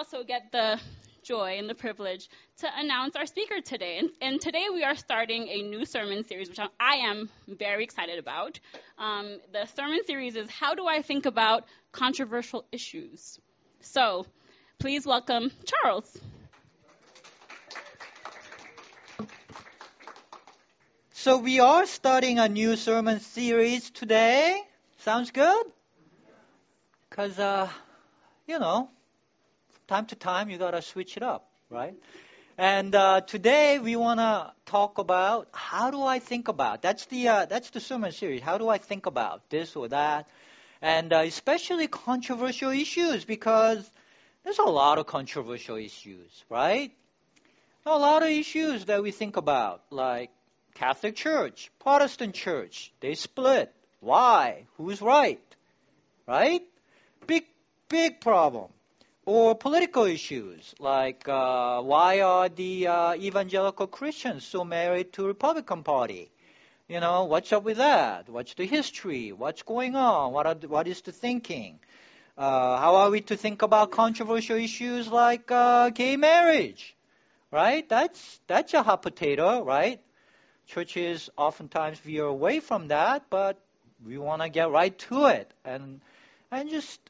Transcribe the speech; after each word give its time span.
also 0.00 0.24
get 0.24 0.50
the 0.50 0.80
joy 1.22 1.58
and 1.58 1.68
the 1.68 1.74
privilege 1.74 2.30
to 2.56 2.66
announce 2.74 3.16
our 3.16 3.26
speaker 3.26 3.60
today. 3.60 3.98
And, 3.98 4.08
and 4.22 4.40
today 4.40 4.64
we 4.72 4.82
are 4.82 4.96
starting 4.96 5.46
a 5.48 5.60
new 5.60 5.84
sermon 5.84 6.24
series, 6.24 6.48
which 6.48 6.58
I 6.58 6.94
am 7.04 7.28
very 7.46 7.84
excited 7.84 8.18
about. 8.18 8.58
Um, 8.96 9.40
the 9.52 9.66
sermon 9.76 10.00
series 10.06 10.36
is 10.36 10.48
How 10.48 10.74
Do 10.74 10.86
I 10.86 11.02
Think 11.02 11.26
About 11.26 11.64
Controversial 11.92 12.64
Issues? 12.72 13.38
So 13.82 14.24
please 14.78 15.04
welcome 15.04 15.52
Charles. 15.66 16.18
So 21.12 21.36
we 21.36 21.60
are 21.60 21.84
starting 21.84 22.38
a 22.38 22.48
new 22.48 22.76
sermon 22.76 23.20
series 23.20 23.90
today. 23.90 24.62
Sounds 25.00 25.30
good? 25.30 25.66
Because, 27.10 27.38
uh, 27.38 27.68
you 28.48 28.58
know, 28.58 28.88
time 29.90 30.06
to 30.06 30.14
time 30.14 30.48
you 30.48 30.56
gotta 30.56 30.80
switch 30.80 31.16
it 31.16 31.22
up, 31.24 31.48
right? 31.68 31.94
And 32.56 32.94
uh, 32.94 33.22
today 33.22 33.80
we 33.80 33.96
wanna 33.96 34.52
talk 34.64 34.98
about 34.98 35.48
how 35.52 35.90
do 35.90 36.00
I 36.00 36.20
think 36.20 36.46
about. 36.46 36.80
That's 36.80 37.06
the 37.06 37.26
uh, 37.26 37.46
that's 37.46 37.70
the 37.70 37.80
sermon 37.80 38.12
series. 38.12 38.40
How 38.40 38.56
do 38.56 38.68
I 38.68 38.78
think 38.78 39.06
about 39.06 39.50
this 39.50 39.74
or 39.74 39.88
that, 39.88 40.28
and 40.80 41.12
uh, 41.12 41.24
especially 41.26 41.88
controversial 41.88 42.70
issues 42.70 43.24
because 43.24 43.90
there's 44.44 44.60
a 44.60 44.70
lot 44.70 44.98
of 44.98 45.08
controversial 45.08 45.74
issues, 45.74 46.44
right? 46.48 46.92
A 47.84 47.98
lot 47.98 48.22
of 48.22 48.28
issues 48.28 48.84
that 48.84 49.02
we 49.02 49.10
think 49.10 49.36
about, 49.36 49.82
like 49.90 50.30
Catholic 50.74 51.16
Church, 51.16 51.68
Protestant 51.80 52.36
Church, 52.36 52.92
they 53.00 53.16
split. 53.16 53.74
Why? 53.98 54.66
Who's 54.76 55.02
right? 55.02 55.42
Right? 56.28 56.62
Big, 57.26 57.42
big 57.88 58.20
problem. 58.20 58.70
Or 59.26 59.54
political 59.54 60.04
issues 60.04 60.74
like 60.78 61.28
uh, 61.28 61.82
why 61.82 62.20
are 62.20 62.48
the 62.48 62.86
uh, 62.86 63.14
evangelical 63.14 63.86
Christians 63.86 64.44
so 64.44 64.64
married 64.64 65.12
to 65.14 65.26
Republican 65.26 65.82
Party? 65.82 66.30
You 66.88 67.00
know, 67.00 67.24
what's 67.24 67.52
up 67.52 67.62
with 67.62 67.76
that? 67.76 68.28
What's 68.28 68.54
the 68.54 68.66
history? 68.66 69.32
What's 69.32 69.62
going 69.62 69.94
on? 69.94 70.32
What, 70.32 70.46
are 70.46 70.54
the, 70.54 70.68
what 70.68 70.88
is 70.88 71.00
the 71.02 71.12
thinking? 71.12 71.78
Uh, 72.36 72.78
how 72.78 72.96
are 72.96 73.10
we 73.10 73.20
to 73.22 73.36
think 73.36 73.62
about 73.62 73.90
controversial 73.90 74.56
issues 74.56 75.08
like 75.08 75.50
uh, 75.50 75.90
gay 75.90 76.16
marriage? 76.16 76.96
Right? 77.52 77.88
That's 77.88 78.40
that's 78.46 78.74
a 78.74 78.82
hot 78.82 79.02
potato, 79.02 79.64
right? 79.64 80.00
churches 80.70 81.28
oftentimes 81.36 81.98
veer 81.98 82.24
away 82.24 82.60
from 82.60 82.88
that, 82.88 83.24
but 83.28 83.58
we 84.06 84.16
want 84.18 84.40
to 84.40 84.48
get 84.48 84.70
right 84.70 84.96
to 84.98 85.26
it 85.26 85.52
and 85.64 86.00
and 86.50 86.70
just 86.70 87.00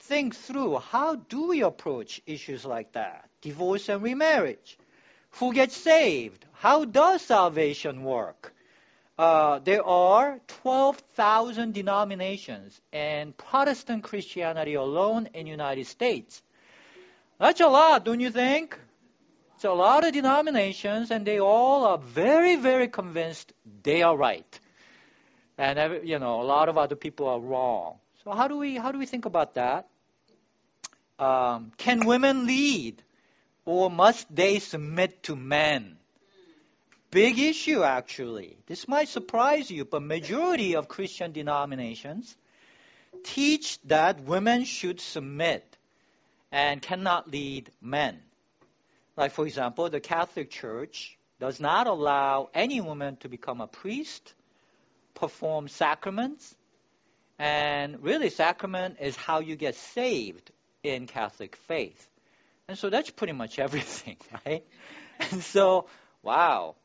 think 0.00 0.34
through 0.34 0.78
how 0.78 1.16
do 1.16 1.48
we 1.48 1.62
approach 1.62 2.20
issues 2.26 2.64
like 2.64 2.92
that? 2.92 3.28
Divorce 3.40 3.88
and 3.88 4.02
remarriage. 4.02 4.76
Who 5.38 5.52
gets 5.52 5.76
saved? 5.76 6.44
How 6.52 6.84
does 6.84 7.22
salvation 7.22 8.02
work? 8.02 8.52
Uh, 9.18 9.58
there 9.58 9.84
are 9.84 10.40
12,000 10.62 11.74
denominations 11.74 12.80
and 12.92 13.36
Protestant 13.36 14.02
Christianity 14.02 14.74
alone 14.74 15.28
in 15.34 15.44
the 15.44 15.50
United 15.50 15.86
States. 15.86 16.42
That's 17.38 17.60
a 17.60 17.68
lot, 17.68 18.04
don't 18.04 18.20
you 18.20 18.30
think? 18.30 18.78
It's 19.56 19.66
a 19.66 19.72
lot 19.72 20.06
of 20.06 20.14
denominations, 20.14 21.10
and 21.10 21.26
they 21.26 21.38
all 21.38 21.84
are 21.84 21.98
very, 21.98 22.56
very 22.56 22.88
convinced 22.88 23.52
they 23.82 24.00
are 24.00 24.16
right, 24.16 24.58
and 25.58 26.08
you 26.08 26.18
know 26.18 26.40
a 26.40 26.46
lot 26.48 26.70
of 26.70 26.78
other 26.78 26.96
people 26.96 27.28
are 27.28 27.38
wrong. 27.38 27.98
So 28.24 28.30
how 28.30 28.48
do 28.48 28.56
we 28.56 28.76
how 28.76 28.90
do 28.90 28.98
we 28.98 29.04
think 29.04 29.26
about 29.26 29.56
that? 29.56 29.89
Um, 31.20 31.72
can 31.76 32.06
women 32.06 32.46
lead, 32.46 33.02
or 33.66 33.90
must 33.90 34.34
they 34.34 34.58
submit 34.58 35.22
to 35.24 35.36
men? 35.36 35.98
Big 37.10 37.38
issue 37.38 37.82
actually. 37.82 38.56
This 38.66 38.88
might 38.88 39.08
surprise 39.08 39.70
you, 39.70 39.84
but 39.84 40.02
majority 40.02 40.76
of 40.76 40.88
Christian 40.88 41.32
denominations 41.32 42.34
teach 43.24 43.78
that 43.82 44.22
women 44.22 44.64
should 44.64 45.00
submit 45.00 45.76
and 46.50 46.80
cannot 46.80 47.30
lead 47.30 47.70
men. 47.82 48.18
Like, 49.14 49.32
for 49.32 49.46
example, 49.46 49.90
the 49.90 50.00
Catholic 50.00 50.50
Church 50.50 51.18
does 51.38 51.60
not 51.60 51.86
allow 51.86 52.48
any 52.54 52.80
woman 52.80 53.16
to 53.16 53.28
become 53.28 53.60
a 53.60 53.66
priest, 53.66 54.32
perform 55.14 55.68
sacraments, 55.68 56.54
and 57.38 58.02
really, 58.02 58.30
sacrament 58.30 58.96
is 59.00 59.16
how 59.16 59.40
you 59.40 59.56
get 59.56 59.74
saved 59.74 60.50
in 60.82 61.06
Catholic 61.06 61.56
faith. 61.56 62.08
And 62.68 62.78
so 62.78 62.90
that's 62.90 63.10
pretty 63.10 63.32
much 63.32 63.58
everything, 63.66 64.16
right? 64.46 64.64
And 65.18 65.42
so, 65.42 65.86
wow, 66.22 66.76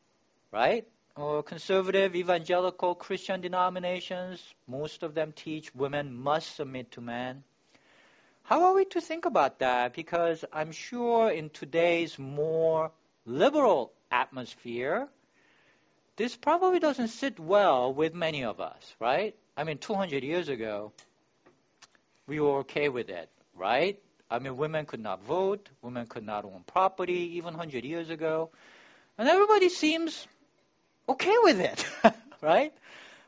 right? 0.52 0.86
Or 1.16 1.42
conservative 1.42 2.14
evangelical 2.14 2.94
Christian 2.94 3.40
denominations, 3.40 4.42
most 4.66 5.02
of 5.02 5.14
them 5.14 5.32
teach 5.32 5.74
women 5.74 6.14
must 6.14 6.56
submit 6.56 6.92
to 6.92 7.00
men. 7.00 7.42
How 8.42 8.66
are 8.66 8.74
we 8.74 8.84
to 8.86 9.00
think 9.00 9.24
about 9.24 9.58
that? 9.60 9.94
Because 9.94 10.44
I'm 10.52 10.72
sure 10.72 11.30
in 11.30 11.50
today's 11.50 12.18
more 12.18 12.92
liberal 13.24 13.92
atmosphere, 14.10 15.08
this 16.16 16.36
probably 16.36 16.78
doesn't 16.78 17.08
sit 17.08 17.40
well 17.40 17.92
with 17.92 18.14
many 18.14 18.44
of 18.44 18.60
us, 18.60 18.94
right? 19.00 19.34
I 19.56 19.64
mean, 19.64 19.78
200 19.78 20.22
years 20.22 20.48
ago, 20.48 20.92
we 22.26 22.40
were 22.40 22.58
okay 22.58 22.88
with 22.88 23.08
it, 23.08 23.28
right? 23.56 23.98
I 24.30 24.38
mean, 24.38 24.56
women 24.56 24.86
could 24.86 25.00
not 25.00 25.22
vote, 25.24 25.68
women 25.82 26.06
could 26.06 26.24
not 26.24 26.44
own 26.44 26.64
property, 26.66 27.36
even 27.36 27.54
100 27.54 27.84
years 27.84 28.10
ago. 28.10 28.50
And 29.18 29.28
everybody 29.28 29.68
seems 29.68 30.26
okay 31.08 31.34
with 31.42 31.60
it, 31.60 31.86
right? 32.42 32.72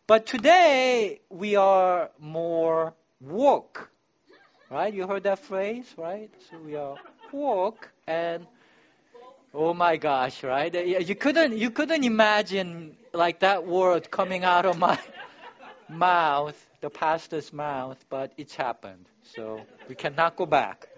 But 0.06 0.26
today, 0.26 1.20
we 1.30 1.56
are 1.56 2.10
more 2.18 2.94
woke 3.20 3.90
Right? 4.70 4.92
You 4.92 5.06
heard 5.06 5.22
that 5.22 5.38
phrase, 5.38 5.86
right? 5.96 6.30
So 6.50 6.58
we 6.58 6.76
are 6.76 6.96
walk 7.32 7.90
and 8.06 8.46
oh 9.54 9.72
my 9.72 9.96
gosh, 9.96 10.44
right? 10.44 10.74
You 10.74 11.14
couldn't 11.14 11.56
you 11.56 11.70
couldn't 11.70 12.04
imagine 12.04 12.96
like 13.14 13.40
that 13.40 13.66
word 13.66 14.10
coming 14.10 14.44
out 14.44 14.66
of 14.66 14.78
my 14.78 14.98
mouth, 15.88 16.67
the 16.80 16.90
pastor's 16.90 17.52
mouth, 17.52 18.02
but 18.08 18.32
it's 18.36 18.54
happened. 18.54 19.06
So 19.34 19.60
we 19.88 19.94
cannot 19.94 20.36
go 20.36 20.46
back. 20.46 20.88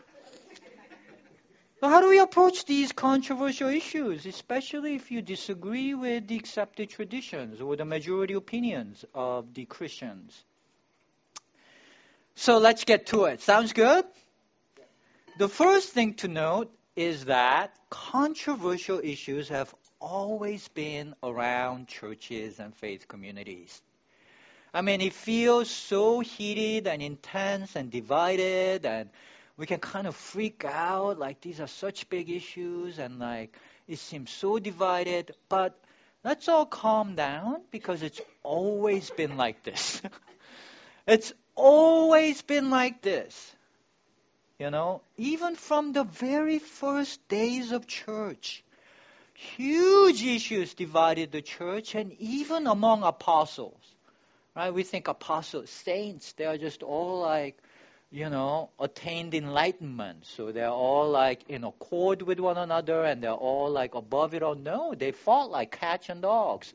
So 1.81 1.89
how 1.89 2.03
do 2.03 2.11
we 2.11 2.19
approach 2.19 2.67
these 2.67 2.93
controversial 2.93 3.71
issues, 3.71 4.27
especially 4.27 4.97
if 4.97 5.11
you 5.11 5.23
disagree 5.23 5.95
with 5.95 6.29
the 6.29 6.37
accepted 6.37 6.91
traditions 6.91 7.63
or 7.63 7.75
the 7.75 7.87
majority 7.87 8.35
opinions 8.35 9.03
of 9.15 9.55
the 9.55 9.65
Christians? 9.65 10.45
So 12.35 12.59
let's 12.59 12.85
get 12.85 13.07
to 13.07 13.25
it. 13.25 13.41
Sounds 13.41 13.73
good? 13.73 14.05
The 15.39 15.49
first 15.49 15.89
thing 15.91 16.15
to 16.15 16.29
note 16.29 16.71
is 16.97 17.25
that 17.27 17.75
controversial 17.89 19.01
issues 19.03 19.49
have 19.49 19.75
always 20.01 20.69
been 20.69 21.15
around 21.23 21.89
churches 21.89 22.59
and 22.61 22.75
faith 22.75 23.09
communities. 23.09 23.81
I 24.73 24.83
mean, 24.83 25.01
it 25.01 25.13
feels 25.13 25.69
so 25.69 26.21
heated 26.21 26.87
and 26.87 27.03
intense 27.03 27.75
and 27.75 27.91
divided, 27.91 28.87
and 28.87 29.11
we 29.57 29.67
can 29.67 29.81
kind 29.81 30.07
of 30.07 30.15
freak 30.15 30.65
out 30.65 31.19
like 31.19 31.41
these 31.41 31.61
are 31.61 31.67
such 31.67 32.09
big 32.09 32.31
issues, 32.31 32.99
and 32.99 33.19
like 33.19 33.57
it 33.89 33.99
seems 33.99 34.31
so 34.31 34.61
divided. 34.61 35.35
But 35.49 35.77
let's 36.23 36.49
all 36.49 36.67
calm 36.67 37.17
down 37.17 37.63
because 37.73 38.03
it's 38.03 38.21
always 38.45 39.11
been 39.11 39.37
like 39.37 39.65
this. 39.65 40.01
it's 41.07 41.33
always 41.57 42.41
been 42.43 42.71
like 42.71 43.03
this. 43.03 43.55
You 44.61 44.71
know, 44.71 45.01
even 45.17 45.57
from 45.57 45.95
the 45.95 46.05
very 46.05 46.59
first 46.59 47.27
days 47.29 47.73
of 47.73 47.87
church, 47.87 48.63
huge 49.35 50.23
issues 50.23 50.75
divided 50.75 51.33
the 51.33 51.43
church 51.43 51.95
and 51.95 52.13
even 52.21 52.67
among 52.67 53.03
apostles. 53.03 53.81
Right? 54.57 54.73
We 54.73 54.83
think 54.83 55.09
apostles, 55.09 55.71
saints, 55.71 56.33
they 56.33 56.45
are 56.45 56.59
just 56.59 56.83
all 56.83 57.21
like, 57.21 57.57
you 58.11 58.29
know, 58.29 58.71
attained 58.81 59.35
enlightenment. 59.35 60.27
So 60.27 60.51
they're 60.51 60.69
all 60.69 61.11
like 61.11 61.49
in 61.49 61.65
accord 61.65 62.23
with 62.23 62.41
one 62.41 62.57
another 62.57 63.05
and 63.05 63.23
they're 63.23 63.33
all 63.33 63.71
like 63.71 63.95
above 63.95 64.35
it 64.35 64.43
all. 64.43 64.57
No, 64.57 64.95
they 64.95 65.13
fought 65.13 65.51
like 65.51 65.79
cats 65.79 66.09
and 66.09 66.23
dogs. 66.23 66.73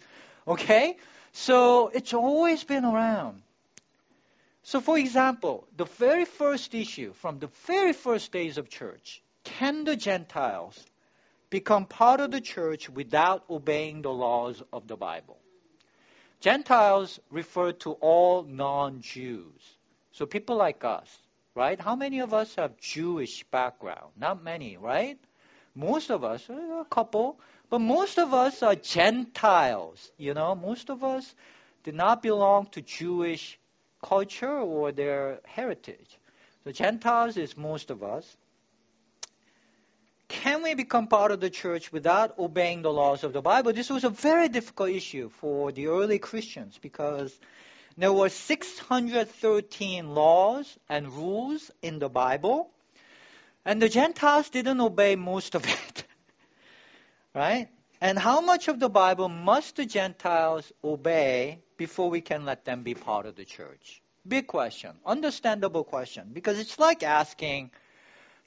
Okay? 0.47 0.97
So 1.33 1.89
it's 1.89 2.13
always 2.13 2.63
been 2.63 2.85
around. 2.85 3.41
So, 4.63 4.81
for 4.81 4.97
example, 4.97 5.67
the 5.77 5.85
very 5.85 6.25
first 6.25 6.73
issue 6.73 7.13
from 7.13 7.37
the 7.37 7.49
very 7.67 7.93
first 7.93 8.31
days 8.31 8.57
of 8.57 8.67
church 8.67 9.21
can 9.43 9.83
the 9.83 9.95
Gentiles 9.95 10.83
become 11.51 11.85
part 11.85 12.19
of 12.19 12.31
the 12.31 12.41
church 12.41 12.89
without 12.89 13.43
obeying 13.47 14.01
the 14.01 14.11
laws 14.11 14.63
of 14.73 14.87
the 14.87 14.95
Bible? 14.97 15.37
Gentiles 16.39 17.19
refer 17.31 17.71
to 17.73 17.93
all 17.93 18.43
non 18.43 19.01
Jews. 19.01 19.77
So, 20.11 20.25
people 20.25 20.55
like 20.55 20.83
us, 20.83 21.09
right? 21.55 21.79
How 21.79 21.95
many 21.95 22.19
of 22.19 22.33
us 22.33 22.55
have 22.55 22.77
Jewish 22.79 23.43
background? 23.45 24.13
Not 24.17 24.43
many, 24.43 24.77
right? 24.77 25.19
Most 25.75 26.09
of 26.09 26.23
us, 26.23 26.49
eh, 26.49 26.53
a 26.53 26.85
couple, 26.85 27.39
but 27.69 27.79
most 27.79 28.17
of 28.17 28.33
us 28.33 28.63
are 28.63 28.75
Gentiles, 28.75 30.11
you 30.17 30.33
know? 30.33 30.55
Most 30.55 30.89
of 30.89 31.03
us 31.03 31.35
do 31.83 31.91
not 31.91 32.21
belong 32.21 32.67
to 32.67 32.81
Jewish 32.81 33.59
culture 34.01 34.57
or 34.59 34.91
their 34.91 35.41
heritage. 35.45 36.17
So 36.63 36.71
Gentiles 36.71 37.37
is 37.37 37.57
most 37.57 37.91
of 37.91 38.03
us. 38.03 38.37
Can 40.27 40.63
we 40.63 40.73
become 40.73 41.07
part 41.07 41.31
of 41.31 41.39
the 41.39 41.49
church 41.49 41.91
without 41.91 42.37
obeying 42.39 42.81
the 42.81 42.91
laws 42.91 43.23
of 43.23 43.33
the 43.33 43.41
Bible? 43.41 43.73
This 43.73 43.89
was 43.89 44.03
a 44.03 44.09
very 44.09 44.49
difficult 44.49 44.89
issue 44.89 45.29
for 45.29 45.71
the 45.71 45.87
early 45.87 46.19
Christians 46.19 46.77
because 46.81 47.37
there 47.97 48.11
were 48.11 48.29
613 48.29 50.15
laws 50.15 50.77
and 50.89 51.13
rules 51.13 51.71
in 51.81 51.99
the 51.99 52.09
Bible, 52.09 52.69
and 53.63 53.81
the 53.81 53.89
Gentiles 53.89 54.49
didn't 54.49 54.81
obey 54.81 55.15
most 55.15 55.55
of 55.55 55.65
it. 55.67 56.03
right? 57.33 57.69
And 58.01 58.19
how 58.19 58.41
much 58.41 58.67
of 58.67 58.79
the 58.79 58.89
Bible 58.89 59.29
must 59.29 59.77
the 59.77 59.85
Gentiles 59.85 60.71
obey 60.83 61.59
before 61.77 62.09
we 62.09 62.21
can 62.21 62.45
let 62.45 62.65
them 62.65 62.83
be 62.83 62.93
part 62.93 63.25
of 63.25 63.35
the 63.35 63.45
church? 63.45 64.01
Big 64.27 64.47
question, 64.47 64.91
understandable 65.05 65.83
question, 65.83 66.31
because 66.33 66.59
it's 66.59 66.79
like 66.79 67.03
asking, 67.03 67.71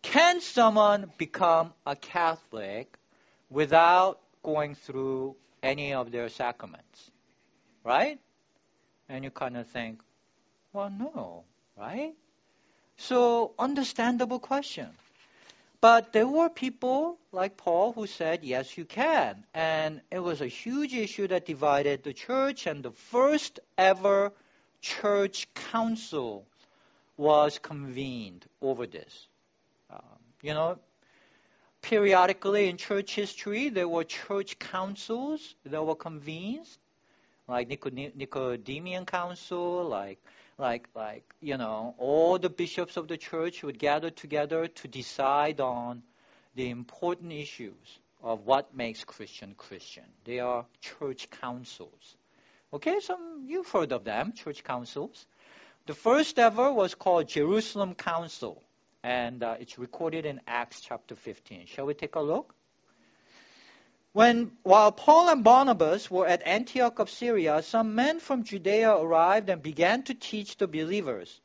can 0.03 0.41
someone 0.41 1.11
become 1.19 1.73
a 1.87 1.97
Catholic 1.97 2.97
without 3.51 4.21
going 4.43 4.75
through 4.75 5.37
any 5.63 5.93
of 5.95 6.11
their 6.11 6.29
sacraments? 6.29 7.11
Right? 7.85 8.19
And 9.09 9.25
you 9.25 9.31
kind 9.31 9.57
of 9.57 9.67
think, 9.67 10.01
well, 10.73 10.91
no, 10.91 11.45
right? 11.77 12.15
So, 12.97 13.53
understandable 13.59 14.39
question. 14.39 14.89
But 15.81 16.13
there 16.13 16.27
were 16.27 16.49
people 16.49 17.19
like 17.31 17.57
Paul 17.57 17.93
who 17.93 18.09
said, 18.09 18.43
yes, 18.43 18.77
you 18.77 18.85
can. 18.85 19.45
And 19.55 20.01
it 20.11 20.19
was 20.19 20.41
a 20.41 20.49
huge 20.49 20.93
issue 20.93 21.29
that 21.29 21.47
divided 21.47 22.03
the 22.03 22.13
church, 22.13 22.67
and 22.67 22.83
the 22.83 22.91
first 22.91 23.61
ever 23.77 24.33
church 24.81 25.47
council 25.55 26.47
was 27.17 27.59
convened 27.59 28.45
over 28.61 28.87
this. 28.87 29.28
You 30.43 30.55
know, 30.55 30.79
periodically 31.83 32.69
in 32.69 32.77
church 32.77 33.15
history, 33.15 33.69
there 33.69 33.89
were 33.89 34.05
church 34.05 34.59
councils 34.59 35.55
that 35.65 35.85
were 35.85 35.97
convened 35.97 36.67
like 37.49 37.69
Nicodemean 37.69 39.07
Council, 39.07 39.85
like 39.89 40.19
like 40.59 40.89
like 40.95 41.25
you 41.41 41.57
know 41.57 41.95
all 41.99 42.39
the 42.39 42.51
bishops 42.51 42.97
of 42.97 43.09
the 43.09 43.17
church 43.17 43.63
would 43.63 43.79
gather 43.79 44.11
together 44.11 44.69
to 44.69 44.89
decide 44.89 45.61
on 45.61 46.03
the 46.55 46.69
important 46.69 47.33
issues 47.33 47.99
of 48.23 48.45
what 48.45 48.77
makes 48.77 49.05
Christian 49.05 49.55
Christian. 49.57 50.05
They 50.25 50.41
are 50.41 50.67
church 50.81 51.31
councils. 51.31 52.17
Okay, 52.73 53.01
some 53.01 53.45
you've 53.47 53.69
heard 53.69 53.93
of 53.93 54.05
them, 54.05 54.35
church 54.35 54.63
councils. 54.63 55.27
The 55.87 55.95
first 55.95 56.39
ever 56.39 56.71
was 56.71 56.95
called 56.95 57.29
Jerusalem 57.29 57.95
Council, 57.95 58.63
and 59.03 59.43
uh, 59.43 59.57
it's 59.61 59.79
recorded 59.79 60.27
in 60.27 60.41
Acts 60.47 60.81
chapter 60.81 61.15
15. 61.15 61.67
Shall 61.67 61.87
we 61.87 61.95
take 61.95 62.15
a 62.17 62.21
look? 62.21 62.55
When, 64.13 64.53
while 64.63 64.91
Paul 64.91 65.29
and 65.29 65.45
Barnabas 65.45 66.11
were 66.11 66.27
at 66.27 66.47
Antioch 66.47 66.99
of 66.99 67.11
Syria, 67.11 67.63
some 67.63 67.95
men 67.95 68.21
from 68.21 68.43
Judea 68.43 68.97
arrived 68.97 69.49
and 69.49 69.63
began 69.63 70.03
to 70.05 70.15
teach 70.15 70.57
the 70.57 70.67
believers, 70.67 71.41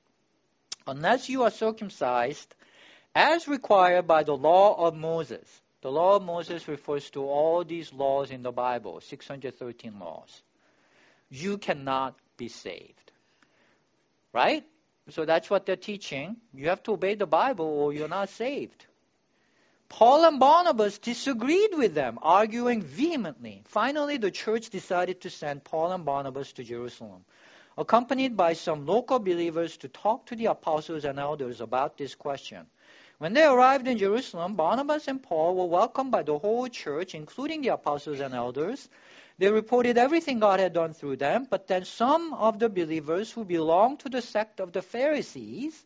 unless 0.87 1.29
you 1.29 1.43
are 1.43 1.51
circumcised 1.51 2.55
as 3.13 3.47
required 3.47 4.07
by 4.07 4.23
the 4.23 4.35
law 4.35 4.87
of 4.87 4.95
Moses. 4.95 5.61
The 5.81 5.91
law 5.91 6.15
of 6.15 6.23
Moses 6.23 6.67
refers 6.67 7.09
to 7.11 7.23
all 7.23 7.63
these 7.63 7.93
laws 7.93 8.31
in 8.31 8.41
the 8.41 8.51
Bible, 8.51 9.01
613 9.01 9.99
laws. 9.99 10.41
You 11.29 11.57
cannot 11.57 12.15
be 12.37 12.47
saved. 12.47 13.11
Right? 14.31 14.65
So 15.09 15.25
that's 15.25 15.49
what 15.49 15.65
they're 15.65 15.75
teaching. 15.75 16.37
You 16.53 16.69
have 16.69 16.83
to 16.83 16.93
obey 16.93 17.15
the 17.15 17.25
Bible 17.25 17.65
or 17.65 17.93
you're 17.93 18.07
not 18.07 18.29
saved. 18.29 18.85
Paul 19.89 20.25
and 20.25 20.39
Barnabas 20.39 20.97
disagreed 20.97 21.71
with 21.73 21.93
them, 21.93 22.17
arguing 22.21 22.81
vehemently. 22.81 23.61
Finally, 23.65 24.17
the 24.17 24.31
church 24.31 24.69
decided 24.69 25.21
to 25.21 25.29
send 25.29 25.63
Paul 25.63 25.91
and 25.91 26.03
Barnabas 26.03 26.53
to 26.53 26.63
Jerusalem, 26.63 27.25
accompanied 27.77 28.35
by 28.35 28.53
some 28.53 28.87
local 28.87 29.19
believers 29.19 29.77
to 29.77 29.89
talk 29.89 30.25
to 30.27 30.35
the 30.35 30.47
apostles 30.47 31.05
and 31.05 31.19
elders 31.19 31.61
about 31.61 31.97
this 31.97 32.15
question. 32.15 32.65
When 33.19 33.33
they 33.33 33.45
arrived 33.45 33.87
in 33.87 33.99
Jerusalem, 33.99 34.55
Barnabas 34.55 35.07
and 35.07 35.21
Paul 35.21 35.55
were 35.55 35.67
welcomed 35.67 36.11
by 36.11 36.23
the 36.23 36.39
whole 36.39 36.67
church, 36.69 37.13
including 37.13 37.61
the 37.61 37.69
apostles 37.69 38.19
and 38.19 38.33
elders. 38.33 38.89
They 39.37 39.51
reported 39.51 39.97
everything 39.97 40.39
God 40.39 40.59
had 40.59 40.73
done 40.73 40.93
through 40.93 41.17
them, 41.17 41.47
but 41.49 41.67
then 41.67 41.85
some 41.85 42.33
of 42.33 42.59
the 42.59 42.69
believers 42.69 43.31
who 43.31 43.43
belonged 43.43 43.99
to 44.01 44.09
the 44.09 44.21
sect 44.21 44.59
of 44.59 44.71
the 44.71 44.81
Pharisees, 44.81 45.83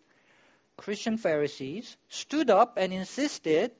Christian 0.75 1.17
Pharisees, 1.17 1.95
stood 2.09 2.49
up 2.49 2.77
and 2.77 2.93
insisted 2.93 3.71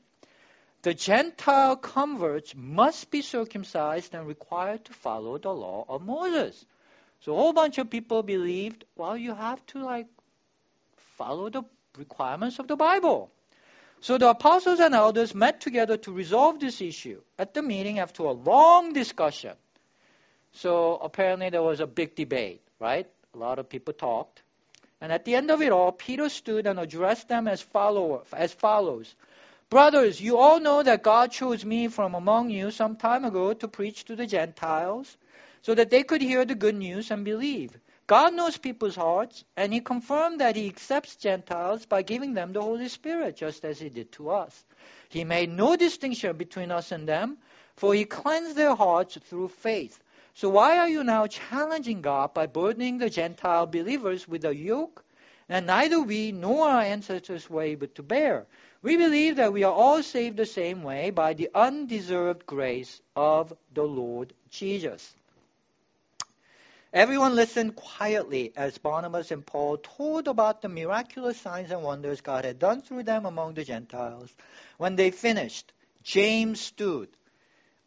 the 0.84 0.94
Gentile 0.94 1.76
converts 1.76 2.54
must 2.56 3.12
be 3.12 3.22
circumcised 3.22 4.14
and 4.14 4.26
required 4.26 4.86
to 4.86 4.94
follow 4.94 5.38
the 5.38 5.54
law 5.54 5.86
of 5.90 6.02
Moses. 6.02 6.66
So 7.22 7.34
a 7.34 7.36
whole 7.36 7.54
bunch 7.54 7.78
of 7.78 7.90
people 7.90 8.24
believed, 8.24 8.86
well, 8.96 9.18
you 9.18 9.34
have 9.34 9.66
to 9.68 9.84
like 9.84 10.08
follow 11.18 11.50
the 11.50 11.64
requirements 11.98 12.60
of 12.60 12.68
the 12.68 12.76
Bible. 12.76 13.32
So 14.02 14.18
the 14.18 14.30
apostles 14.30 14.80
and 14.80 14.94
elders 14.94 15.34
met 15.34 15.62
together 15.62 15.98
to 15.98 16.12
resolve 16.12 16.60
this 16.60 16.82
issue 16.82 17.22
at 17.38 17.54
the 17.54 17.62
meeting 17.62 18.00
after 18.00 18.24
a 18.24 18.32
long 18.32 18.94
discussion. 18.94 19.54
So 20.54 20.98
apparently 20.98 21.50
there 21.50 21.64
was 21.64 21.80
a 21.80 21.88
big 21.88 22.16
debate, 22.16 22.62
right? 22.80 23.08
A 23.34 23.38
lot 23.38 23.60
of 23.60 23.70
people 23.70 23.94
talked. 23.94 24.42
And 25.02 25.12
at 25.12 25.26
the 25.26 25.36
end 25.36 25.52
of 25.52 25.62
it 25.62 25.72
all, 25.72 25.92
Peter 25.92 26.30
stood 26.30 26.66
and 26.66 26.80
addressed 26.80 27.28
them 27.28 27.48
as, 27.48 27.62
follower, 27.62 28.22
as 28.34 28.54
follows 28.54 29.14
Brothers, 29.70 30.22
you 30.22 30.38
all 30.38 30.62
know 30.62 30.82
that 30.82 31.04
God 31.04 31.32
chose 31.32 31.66
me 31.66 31.90
from 31.90 32.16
among 32.16 32.50
you 32.52 32.72
some 32.72 32.96
time 32.96 33.26
ago 33.26 33.54
to 33.54 33.68
preach 33.68 34.06
to 34.06 34.16
the 34.16 34.26
Gentiles 34.26 35.18
so 35.62 35.76
that 35.76 35.90
they 35.90 36.04
could 36.04 36.22
hear 36.22 36.46
the 36.46 36.56
good 36.56 36.76
news 36.76 37.12
and 37.12 37.26
believe. 37.26 37.78
God 38.08 38.34
knows 38.34 38.58
people's 38.58 38.96
hearts, 38.96 39.44
and 39.58 39.74
He 39.74 39.82
confirmed 39.82 40.40
that 40.40 40.56
He 40.56 40.68
accepts 40.68 41.18
Gentiles 41.18 41.86
by 41.86 42.04
giving 42.04 42.34
them 42.34 42.54
the 42.54 42.62
Holy 42.62 42.88
Spirit, 42.88 43.36
just 43.36 43.66
as 43.66 43.80
He 43.80 43.90
did 43.90 44.14
to 44.14 44.30
us. 44.30 44.66
He 45.10 45.26
made 45.26 45.50
no 45.50 45.76
distinction 45.76 46.38
between 46.38 46.72
us 46.72 46.94
and 46.94 47.06
them, 47.06 47.38
for 47.76 47.94
He 47.94 48.06
cleansed 48.06 48.56
their 48.56 48.76
hearts 48.76 49.18
through 49.18 49.50
faith. 49.50 50.02
So 50.36 50.48
why 50.48 50.78
are 50.78 50.88
you 50.88 51.04
now 51.04 51.28
challenging 51.28 52.02
God 52.02 52.34
by 52.34 52.46
burdening 52.46 52.98
the 52.98 53.10
Gentile 53.10 53.66
believers 53.66 54.26
with 54.26 54.46
a 54.46 54.56
yoke 54.56 55.04
that 55.50 55.66
neither 55.66 56.00
we 56.00 56.32
nor 56.32 56.70
our 56.70 56.82
ancestors 56.82 57.50
were 57.50 57.64
able 57.64 57.88
to 57.88 58.04
bear? 58.04 58.46
We 58.82 58.96
believe 58.96 59.36
that 59.36 59.52
we 59.52 59.66
are 59.66 59.74
all 59.74 60.02
saved 60.02 60.38
the 60.38 60.46
same 60.46 60.84
way 60.84 61.10
by 61.10 61.34
the 61.34 61.50
undeserved 61.54 62.46
grace 62.46 63.02
of 63.18 63.52
the 63.74 63.84
Lord 63.84 64.32
Jesus. 64.50 65.14
Everyone 66.94 67.36
listened 67.36 67.76
quietly 67.76 68.54
as 68.56 68.78
Barnabas 68.78 69.32
and 69.32 69.46
Paul 69.46 69.78
told 69.78 70.30
about 70.30 70.62
the 70.62 70.70
miraculous 70.70 71.40
signs 71.40 71.70
and 71.70 71.84
wonders 71.84 72.22
God 72.22 72.46
had 72.46 72.60
done 72.60 72.82
through 72.82 73.04
them 73.04 73.26
among 73.26 73.56
the 73.56 73.66
Gentiles. 73.66 74.34
When 74.78 74.96
they 74.96 75.12
finished, 75.12 75.74
James 76.04 76.62
stood. 76.62 77.10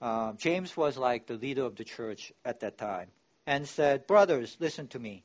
Uh, 0.02 0.34
James 0.34 0.76
was 0.76 0.98
like 0.98 1.26
the 1.26 1.34
leader 1.34 1.64
of 1.64 1.76
the 1.76 1.84
church 1.84 2.32
at 2.44 2.60
that 2.60 2.76
time 2.76 3.08
and 3.46 3.66
said, 3.66 4.06
Brothers, 4.06 4.56
listen 4.60 4.88
to 4.88 4.98
me. 4.98 5.24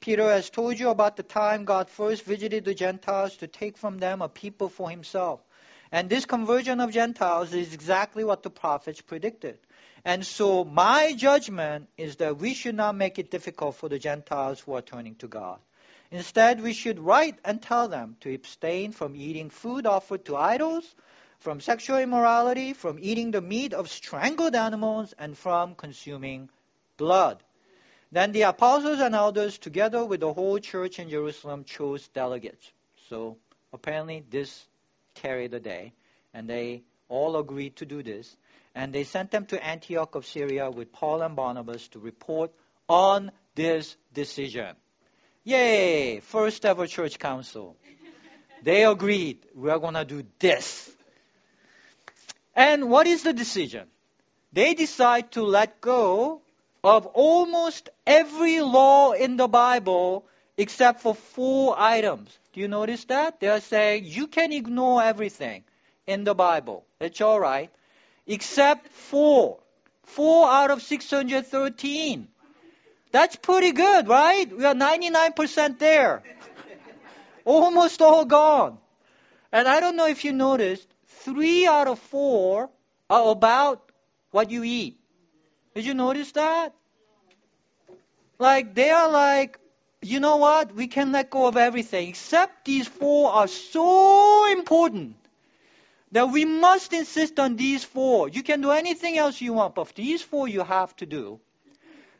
Peter 0.00 0.28
has 0.28 0.50
told 0.50 0.78
you 0.78 0.90
about 0.90 1.16
the 1.16 1.22
time 1.22 1.64
God 1.64 1.88
first 1.88 2.24
visited 2.24 2.64
the 2.64 2.74
Gentiles 2.74 3.38
to 3.38 3.46
take 3.46 3.78
from 3.78 3.98
them 3.98 4.20
a 4.20 4.28
people 4.28 4.68
for 4.68 4.90
himself. 4.90 5.40
And 5.94 6.10
this 6.10 6.24
conversion 6.26 6.80
of 6.80 6.90
Gentiles 6.90 7.54
is 7.54 7.72
exactly 7.72 8.24
what 8.24 8.42
the 8.42 8.50
prophets 8.50 9.00
predicted. 9.00 9.58
And 10.04 10.26
so 10.26 10.64
my 10.64 11.14
judgment 11.14 11.88
is 11.96 12.16
that 12.16 12.38
we 12.38 12.52
should 12.52 12.74
not 12.74 12.96
make 12.96 13.20
it 13.20 13.30
difficult 13.30 13.76
for 13.76 13.88
the 13.88 14.00
Gentiles 14.00 14.58
who 14.58 14.72
are 14.72 14.82
turning 14.82 15.14
to 15.22 15.28
God. 15.28 15.60
Instead, 16.10 16.60
we 16.60 16.72
should 16.72 16.98
write 16.98 17.38
and 17.44 17.62
tell 17.62 17.86
them 17.86 18.16
to 18.22 18.34
abstain 18.34 18.90
from 18.90 19.14
eating 19.14 19.50
food 19.50 19.86
offered 19.86 20.24
to 20.24 20.36
idols, 20.36 20.96
from 21.38 21.60
sexual 21.60 21.98
immorality, 21.98 22.72
from 22.72 22.98
eating 23.00 23.30
the 23.30 23.40
meat 23.40 23.72
of 23.72 23.88
strangled 23.88 24.56
animals, 24.56 25.14
and 25.16 25.38
from 25.38 25.76
consuming 25.76 26.50
blood. 26.96 27.40
Then 28.10 28.32
the 28.32 28.42
apostles 28.42 28.98
and 28.98 29.14
elders, 29.14 29.58
together 29.58 30.04
with 30.04 30.18
the 30.18 30.32
whole 30.32 30.58
church 30.58 30.98
in 30.98 31.08
Jerusalem, 31.08 31.62
chose 31.62 32.08
delegates. 32.08 32.68
So 33.08 33.36
apparently 33.72 34.24
this 34.28 34.66
carried 35.14 35.50
the 35.50 35.60
day, 35.60 35.92
and 36.32 36.48
they 36.48 36.82
all 37.08 37.36
agreed 37.36 37.76
to 37.76 37.86
do 37.86 38.02
this. 38.02 38.36
And 38.74 38.92
they 38.92 39.04
sent 39.04 39.30
them 39.30 39.46
to 39.46 39.64
Antioch 39.64 40.14
of 40.14 40.26
Syria 40.26 40.70
with 40.70 40.92
Paul 40.92 41.22
and 41.22 41.36
Barnabas 41.36 41.88
to 41.88 41.98
report 41.98 42.50
on 42.88 43.30
this 43.54 43.96
decision. 44.12 44.74
Yay! 45.44 46.20
First 46.20 46.64
ever 46.64 46.86
church 46.86 47.18
council. 47.18 47.76
They 48.62 48.84
agreed, 48.84 49.46
we 49.54 49.70
are 49.70 49.78
going 49.78 49.94
to 49.94 50.04
do 50.04 50.24
this. 50.38 50.90
And 52.56 52.88
what 52.88 53.06
is 53.06 53.22
the 53.22 53.32
decision? 53.32 53.88
They 54.52 54.74
decide 54.74 55.32
to 55.32 55.42
let 55.42 55.80
go 55.80 56.40
of 56.82 57.06
almost 57.06 57.90
every 58.06 58.60
law 58.60 59.12
in 59.12 59.36
the 59.36 59.48
Bible 59.48 60.24
except 60.56 61.00
for 61.00 61.14
four 61.14 61.74
items. 61.78 62.30
Do 62.54 62.60
you 62.60 62.68
notice 62.68 63.04
that? 63.06 63.40
They 63.40 63.48
are 63.48 63.60
saying 63.60 64.04
you 64.04 64.28
can 64.28 64.52
ignore 64.52 65.02
everything 65.02 65.64
in 66.06 66.22
the 66.22 66.36
Bible. 66.36 66.86
It's 67.00 67.20
all 67.20 67.40
right. 67.40 67.68
Except 68.28 68.86
four. 68.88 69.58
Four 70.04 70.48
out 70.48 70.70
of 70.70 70.80
613. 70.80 72.28
That's 73.10 73.34
pretty 73.34 73.72
good, 73.72 74.06
right? 74.06 74.56
We 74.56 74.64
are 74.64 74.74
99% 74.74 75.80
there. 75.80 76.22
Almost 77.44 78.00
all 78.00 78.24
gone. 78.24 78.78
And 79.50 79.66
I 79.66 79.80
don't 79.80 79.96
know 79.96 80.06
if 80.06 80.24
you 80.24 80.32
noticed, 80.32 80.86
three 81.08 81.66
out 81.66 81.88
of 81.88 81.98
four 81.98 82.70
are 83.10 83.30
about 83.32 83.90
what 84.30 84.52
you 84.52 84.62
eat. 84.62 84.96
Did 85.74 85.86
you 85.86 85.94
notice 85.94 86.30
that? 86.32 86.72
Like, 88.38 88.74
they 88.74 88.90
are 88.90 89.10
like, 89.10 89.58
you 90.04 90.20
know 90.20 90.36
what? 90.36 90.74
We 90.74 90.86
can 90.86 91.12
let 91.12 91.30
go 91.30 91.46
of 91.46 91.56
everything, 91.56 92.08
except 92.08 92.64
these 92.64 92.86
four 92.86 93.32
are 93.32 93.48
so 93.48 94.52
important 94.52 95.16
that 96.12 96.30
we 96.30 96.44
must 96.44 96.92
insist 96.92 97.40
on 97.40 97.56
these 97.56 97.82
four. 97.84 98.28
You 98.28 98.42
can 98.42 98.60
do 98.60 98.70
anything 98.70 99.18
else 99.18 99.40
you 99.40 99.52
want, 99.54 99.74
but 99.74 99.94
these 99.94 100.22
four 100.22 100.46
you 100.46 100.62
have 100.62 100.94
to 100.96 101.06
do. 101.06 101.40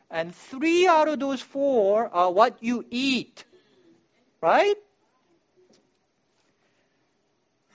And 0.09 0.35
three 0.35 0.87
out 0.87 1.07
of 1.07 1.19
those 1.19 1.41
four 1.41 2.13
are 2.13 2.31
what 2.31 2.61
you 2.61 2.85
eat. 2.89 3.43
Right? 4.41 4.75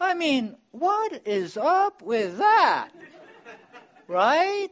I 0.00 0.14
mean, 0.14 0.57
what 0.71 1.26
is 1.26 1.57
up 1.57 2.02
with 2.02 2.38
that? 2.38 2.90
Right? 4.09 4.69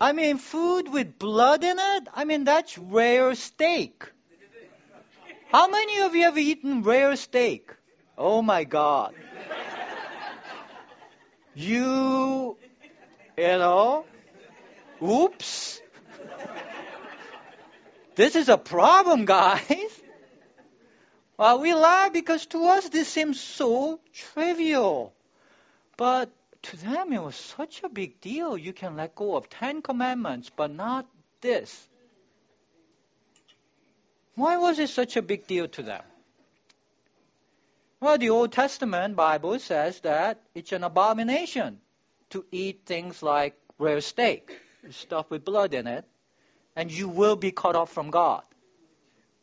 I 0.00 0.12
mean, 0.12 0.38
food 0.38 0.88
with 0.88 1.18
blood 1.18 1.64
in 1.64 1.78
it? 1.78 2.08
I 2.14 2.24
mean, 2.24 2.44
that's 2.44 2.76
rare 2.76 3.34
steak. 3.34 4.04
How 5.52 5.68
many 5.68 6.00
of 6.00 6.14
you 6.14 6.22
have 6.22 6.38
eaten 6.38 6.82
rare 6.82 7.14
steak? 7.14 7.70
Oh 8.16 8.40
my 8.40 8.64
God. 8.64 9.14
You, 11.54 12.56
you 13.36 13.58
know, 13.58 14.06
oops. 15.02 15.82
This 18.14 18.34
is 18.34 18.48
a 18.48 18.56
problem, 18.56 19.26
guys. 19.26 20.00
Well, 21.36 21.60
we 21.60 21.74
lie 21.74 22.08
because 22.10 22.46
to 22.46 22.64
us 22.68 22.88
this 22.88 23.08
seems 23.08 23.38
so 23.38 24.00
trivial. 24.14 25.12
But 25.98 26.30
to 26.62 26.76
them 26.78 27.12
it 27.12 27.22
was 27.22 27.36
such 27.36 27.82
a 27.82 27.90
big 27.90 28.22
deal. 28.22 28.56
You 28.56 28.72
can 28.72 28.96
let 28.96 29.14
go 29.14 29.36
of 29.36 29.50
Ten 29.50 29.82
Commandments, 29.82 30.50
but 30.54 30.70
not 30.70 31.06
this. 31.42 31.88
Why 34.34 34.56
was 34.56 34.78
it 34.78 34.88
such 34.88 35.16
a 35.16 35.22
big 35.22 35.46
deal 35.46 35.68
to 35.68 35.82
them? 35.82 36.02
Well, 38.00 38.18
the 38.18 38.30
Old 38.30 38.52
Testament 38.52 39.14
Bible 39.14 39.58
says 39.58 40.00
that 40.00 40.40
it's 40.54 40.72
an 40.72 40.82
abomination 40.82 41.80
to 42.30 42.44
eat 42.50 42.80
things 42.86 43.22
like 43.22 43.56
rare 43.78 44.00
steak, 44.00 44.58
stuff 44.90 45.30
with 45.30 45.44
blood 45.44 45.74
in 45.74 45.86
it, 45.86 46.04
and 46.74 46.90
you 46.90 47.08
will 47.08 47.36
be 47.36 47.52
cut 47.52 47.76
off 47.76 47.92
from 47.92 48.10
God. 48.10 48.42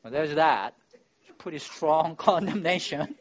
Well, 0.04 0.12
there's 0.12 0.36
that. 0.36 0.76
Pretty 1.38 1.60
strong 1.60 2.16
condemnation. 2.18 3.16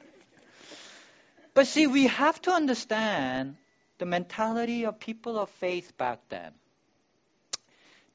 but 1.55 1.67
see, 1.67 1.87
we 1.87 2.09
have 2.09 2.41
to 2.43 2.51
understand 2.51 3.57
the 3.99 4.07
mentality 4.07 4.87
of 4.87 4.99
people 4.99 5.39
of 5.39 5.51
faith 5.51 5.97
back 5.97 6.21
then. 6.31 6.53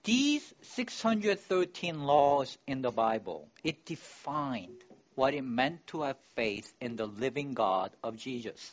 These 0.04 0.54
613 0.62 2.04
laws 2.04 2.58
in 2.68 2.82
the 2.82 2.92
Bible, 2.92 3.48
it 3.64 3.86
defined 3.86 4.84
what 5.16 5.34
it 5.34 5.44
meant 5.44 5.88
to 5.88 6.02
have 6.02 6.18
faith 6.36 6.74
in 6.82 6.98
the 6.98 7.06
living 7.06 7.54
God 7.54 7.92
of 8.04 8.18
Jesus. 8.18 8.72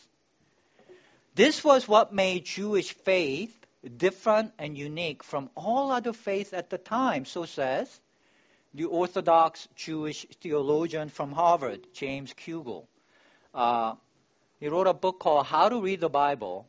This 1.37 1.63
was 1.63 1.87
what 1.87 2.13
made 2.13 2.45
Jewish 2.47 2.93
faith 2.93 3.57
different 3.97 4.53
and 4.59 4.77
unique 4.77 5.23
from 5.23 5.51
all 5.55 5.93
other 5.93 6.13
faiths 6.13 6.53
at 6.53 6.69
the 6.69 6.79
time, 6.79 7.25
so 7.25 7.45
says 7.45 8.01
the 8.75 8.85
Orthodox 8.85 9.69
Jewish 9.77 10.27
theologian 10.41 11.09
from 11.09 11.33
Harvard, 11.33 11.87
James 11.93 12.35
Kugel. 12.35 12.87
Uh, 13.55 13.95
he 14.59 14.69
wrote 14.69 14.87
a 14.87 14.95
book 14.95 15.21
called 15.21 15.47
How 15.47 15.69
to 15.69 15.81
Read 15.81 16.01
the 16.01 16.09
Bible, 16.09 16.69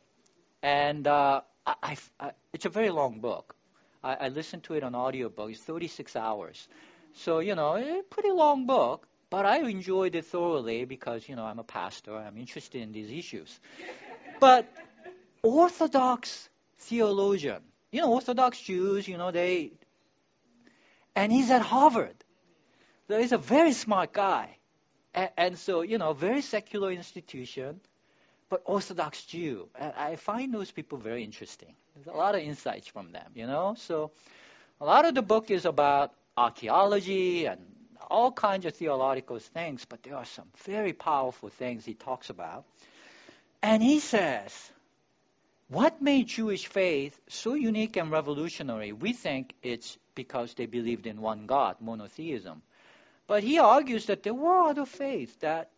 and 0.62 1.06
uh, 1.06 1.42
I, 1.66 1.96
I, 2.18 2.32
it's 2.52 2.64
a 2.64 2.70
very 2.70 2.90
long 2.90 3.20
book. 3.20 3.56
I, 4.02 4.14
I 4.14 4.28
listened 4.28 4.64
to 4.64 4.74
it 4.74 4.82
on 4.82 4.94
audiobook. 4.94 5.50
It's 5.50 5.60
36 5.60 6.16
hours. 6.16 6.68
So, 7.14 7.40
you 7.40 7.54
know, 7.54 7.76
a 7.76 8.02
pretty 8.10 8.30
long 8.30 8.66
book. 8.66 9.06
But 9.32 9.46
I 9.46 9.60
enjoyed 9.60 10.14
it 10.14 10.26
thoroughly 10.26 10.84
because, 10.84 11.26
you 11.26 11.36
know, 11.36 11.44
I'm 11.46 11.58
a 11.58 11.64
pastor. 11.64 12.14
I'm 12.14 12.36
interested 12.36 12.82
in 12.82 12.92
these 12.92 13.10
issues. 13.10 13.58
but 14.40 14.70
Orthodox 15.42 16.50
theologian, 16.76 17.62
you 17.90 18.02
know, 18.02 18.12
Orthodox 18.12 18.60
Jews, 18.60 19.08
you 19.08 19.16
know, 19.16 19.30
they, 19.30 19.72
and 21.16 21.32
he's 21.32 21.50
at 21.50 21.62
Harvard. 21.62 22.14
So 23.08 23.18
he's 23.18 23.32
a 23.32 23.38
very 23.38 23.72
smart 23.72 24.12
guy. 24.12 24.58
And, 25.14 25.30
and 25.38 25.58
so, 25.58 25.80
you 25.80 25.96
know, 25.96 26.12
very 26.12 26.42
secular 26.42 26.92
institution, 26.92 27.80
but 28.52 28.60
Orthodox 28.66 29.24
Jew. 29.24 29.70
I 29.80 30.16
find 30.16 30.52
those 30.52 30.70
people 30.70 30.98
very 30.98 31.24
interesting. 31.24 31.74
There's 31.94 32.14
a 32.14 32.18
lot 32.18 32.34
of 32.34 32.42
insights 32.42 32.86
from 32.86 33.10
them, 33.10 33.30
you 33.34 33.46
know. 33.46 33.76
So 33.78 34.10
a 34.78 34.84
lot 34.84 35.06
of 35.06 35.14
the 35.14 35.22
book 35.22 35.50
is 35.50 35.64
about 35.64 36.12
archaeology 36.36 37.46
and 37.46 37.62
all 38.10 38.30
kinds 38.30 38.66
of 38.66 38.74
theological 38.74 39.38
things, 39.38 39.86
but 39.86 40.02
there 40.02 40.16
are 40.16 40.26
some 40.26 40.48
very 40.66 40.92
powerful 40.92 41.48
things 41.48 41.86
he 41.86 41.94
talks 41.94 42.28
about. 42.28 42.66
And 43.62 43.82
he 43.82 44.00
says, 44.00 44.52
what 45.68 46.02
made 46.02 46.26
Jewish 46.26 46.66
faith 46.66 47.18
so 47.28 47.54
unique 47.54 47.96
and 47.96 48.10
revolutionary? 48.10 48.92
We 48.92 49.14
think 49.14 49.54
it's 49.62 49.96
because 50.14 50.52
they 50.52 50.66
believed 50.66 51.06
in 51.06 51.22
one 51.22 51.46
God, 51.46 51.76
monotheism. 51.80 52.60
But 53.26 53.44
he 53.44 53.58
argues 53.60 54.04
that 54.06 54.22
there 54.22 54.34
were 54.34 54.68
other 54.68 54.84
faiths 54.84 55.34
that 55.36 55.70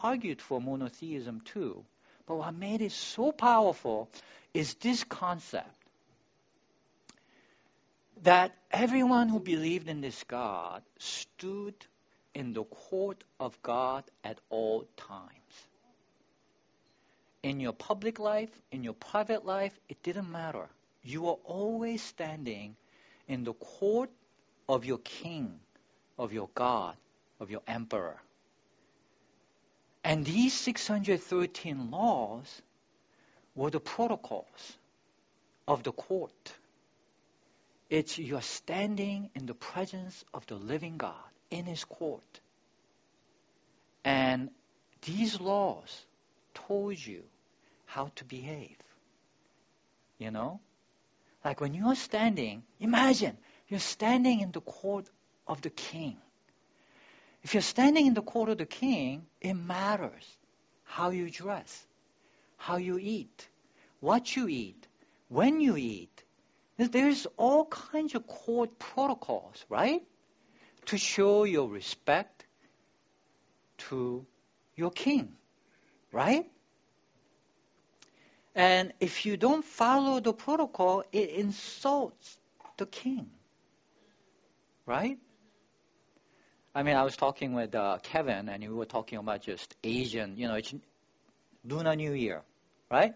argued 0.00 0.40
for 0.40 0.60
monotheism 0.60 1.40
too. 1.40 1.84
But 2.26 2.36
what 2.36 2.54
made 2.54 2.82
it 2.82 2.92
so 2.92 3.32
powerful 3.32 4.08
is 4.54 4.74
this 4.74 5.04
concept 5.04 5.74
that 8.22 8.52
everyone 8.70 9.28
who 9.28 9.40
believed 9.40 9.88
in 9.88 10.00
this 10.00 10.22
God 10.24 10.82
stood 10.98 11.74
in 12.34 12.52
the 12.52 12.64
court 12.64 13.24
of 13.40 13.60
God 13.62 14.04
at 14.22 14.38
all 14.50 14.86
times. 14.96 15.28
In 17.42 17.58
your 17.58 17.72
public 17.72 18.20
life, 18.20 18.50
in 18.70 18.84
your 18.84 18.92
private 18.92 19.44
life, 19.44 19.76
it 19.88 20.02
didn't 20.02 20.30
matter. 20.30 20.68
You 21.02 21.22
were 21.22 21.38
always 21.44 22.00
standing 22.02 22.76
in 23.26 23.42
the 23.42 23.54
court 23.54 24.10
of 24.68 24.84
your 24.84 24.98
king, 24.98 25.58
of 26.16 26.32
your 26.32 26.48
God, 26.54 26.94
of 27.40 27.50
your 27.50 27.62
emperor. 27.66 28.20
And 30.04 30.24
these 30.24 30.52
613 30.52 31.90
laws 31.90 32.62
were 33.54 33.70
the 33.70 33.80
protocols 33.80 34.76
of 35.68 35.82
the 35.82 35.92
court. 35.92 36.52
It's 37.88 38.18
you're 38.18 38.42
standing 38.42 39.30
in 39.34 39.46
the 39.46 39.54
presence 39.54 40.24
of 40.32 40.46
the 40.46 40.56
living 40.56 40.96
God 40.96 41.14
in 41.50 41.66
His 41.66 41.84
court. 41.84 42.40
And 44.04 44.50
these 45.02 45.40
laws 45.40 46.06
told 46.54 46.98
you 47.04 47.22
how 47.86 48.10
to 48.16 48.24
behave. 48.24 48.76
You 50.18 50.30
know? 50.30 50.60
Like 51.44 51.60
when 51.60 51.74
you're 51.74 51.94
standing, 51.96 52.62
imagine 52.80 53.36
you're 53.68 53.80
standing 53.80 54.40
in 54.40 54.52
the 54.52 54.60
court 54.60 55.08
of 55.46 55.60
the 55.60 55.70
king. 55.70 56.16
If 57.42 57.54
you're 57.54 57.62
standing 57.62 58.06
in 58.06 58.14
the 58.14 58.22
court 58.22 58.48
of 58.48 58.58
the 58.58 58.66
king, 58.66 59.26
it 59.40 59.54
matters 59.54 60.24
how 60.84 61.10
you 61.10 61.28
dress, 61.30 61.86
how 62.56 62.76
you 62.76 62.98
eat, 62.98 63.48
what 64.00 64.36
you 64.36 64.48
eat, 64.48 64.86
when 65.28 65.60
you 65.60 65.76
eat, 65.76 66.22
there's 66.76 67.26
all 67.36 67.64
kinds 67.66 68.14
of 68.14 68.26
court 68.26 68.78
protocols, 68.78 69.64
right? 69.68 70.02
To 70.86 70.98
show 70.98 71.44
your 71.44 71.68
respect 71.68 72.44
to 73.88 74.26
your 74.76 74.90
king, 74.90 75.34
right? 76.12 76.50
And 78.54 78.92
if 79.00 79.24
you 79.24 79.36
don't 79.36 79.64
follow 79.64 80.20
the 80.20 80.32
protocol, 80.32 81.04
it 81.12 81.30
insults 81.30 82.38
the 82.76 82.86
king, 82.86 83.30
right? 84.86 85.18
I 86.74 86.82
mean, 86.82 86.96
I 86.96 87.02
was 87.02 87.16
talking 87.16 87.52
with 87.52 87.74
uh, 87.74 87.98
Kevin, 88.02 88.48
and 88.48 88.62
we 88.62 88.74
were 88.74 88.86
talking 88.86 89.18
about 89.18 89.42
just 89.42 89.76
Asian, 89.84 90.38
you 90.38 90.48
know, 90.48 90.54
it's 90.54 90.74
Lunar 91.64 91.94
New 91.94 92.12
Year, 92.12 92.40
right? 92.90 93.12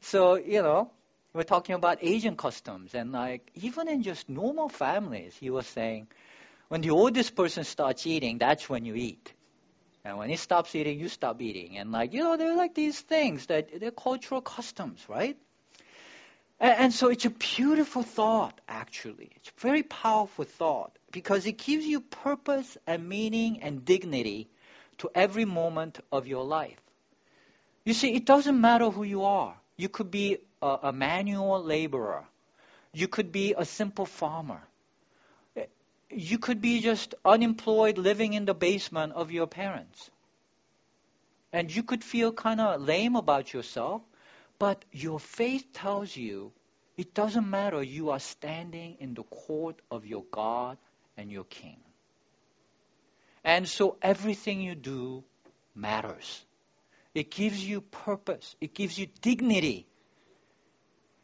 So, 0.00 0.36
you 0.36 0.62
know, 0.62 0.92
we're 1.32 1.42
talking 1.42 1.74
about 1.74 1.98
Asian 2.02 2.36
customs, 2.36 2.94
and 2.94 3.10
like 3.10 3.50
even 3.56 3.88
in 3.88 4.04
just 4.04 4.28
normal 4.28 4.68
families, 4.68 5.36
he 5.36 5.50
was 5.50 5.66
saying, 5.66 6.06
when 6.68 6.82
the 6.82 6.90
oldest 6.90 7.34
person 7.34 7.64
starts 7.64 8.06
eating, 8.06 8.38
that's 8.38 8.68
when 8.68 8.84
you 8.84 8.94
eat. 8.94 9.32
And 10.04 10.16
when 10.16 10.30
he 10.30 10.36
stops 10.36 10.74
eating, 10.76 11.00
you 11.00 11.08
stop 11.08 11.42
eating. 11.42 11.78
And 11.78 11.90
like, 11.90 12.12
you 12.12 12.22
know, 12.22 12.36
they're 12.36 12.54
like 12.56 12.74
these 12.74 13.00
things 13.00 13.46
that 13.46 13.80
they're 13.80 13.90
cultural 13.90 14.40
customs, 14.40 15.04
right? 15.08 15.36
And, 16.60 16.78
and 16.78 16.94
so 16.94 17.08
it's 17.08 17.24
a 17.24 17.30
beautiful 17.30 18.02
thought, 18.02 18.60
actually. 18.68 19.30
It's 19.36 19.48
a 19.48 19.60
very 19.60 19.82
powerful 19.82 20.44
thought 20.44 20.96
because 21.14 21.46
it 21.46 21.56
gives 21.58 21.86
you 21.86 22.00
purpose 22.00 22.76
and 22.88 23.08
meaning 23.08 23.62
and 23.62 23.84
dignity 23.84 24.48
to 24.98 25.08
every 25.14 25.44
moment 25.44 26.00
of 26.10 26.26
your 26.26 26.44
life. 26.44 26.80
You 27.84 27.94
see, 27.94 28.14
it 28.14 28.24
doesn't 28.26 28.60
matter 28.60 28.90
who 28.90 29.04
you 29.04 29.22
are. 29.22 29.54
You 29.76 29.88
could 29.88 30.10
be 30.10 30.38
a, 30.60 30.78
a 30.90 30.92
manual 30.92 31.62
laborer. 31.62 32.24
You 32.92 33.06
could 33.06 33.30
be 33.30 33.54
a 33.56 33.64
simple 33.64 34.06
farmer. 34.06 34.60
You 36.10 36.38
could 36.38 36.60
be 36.60 36.80
just 36.80 37.14
unemployed 37.24 37.96
living 37.96 38.32
in 38.32 38.44
the 38.44 38.54
basement 38.54 39.12
of 39.12 39.30
your 39.30 39.46
parents. 39.46 40.10
And 41.52 41.72
you 41.74 41.84
could 41.84 42.02
feel 42.02 42.32
kind 42.32 42.60
of 42.60 42.80
lame 42.80 43.14
about 43.14 43.52
yourself, 43.52 44.02
but 44.58 44.84
your 44.90 45.20
faith 45.20 45.64
tells 45.72 46.16
you 46.16 46.50
it 46.96 47.14
doesn't 47.14 47.48
matter. 47.48 47.82
You 47.84 48.10
are 48.10 48.20
standing 48.20 48.96
in 48.98 49.14
the 49.14 49.22
court 49.22 49.76
of 49.92 50.06
your 50.06 50.24
God 50.32 50.76
and 51.16 51.30
your 51.30 51.44
king. 51.44 51.78
And 53.44 53.68
so 53.68 53.96
everything 54.00 54.60
you 54.60 54.74
do 54.74 55.24
matters. 55.74 56.44
It 57.14 57.30
gives 57.30 57.62
you 57.64 57.80
purpose. 57.80 58.56
It 58.60 58.74
gives 58.74 58.98
you 58.98 59.06
dignity 59.20 59.86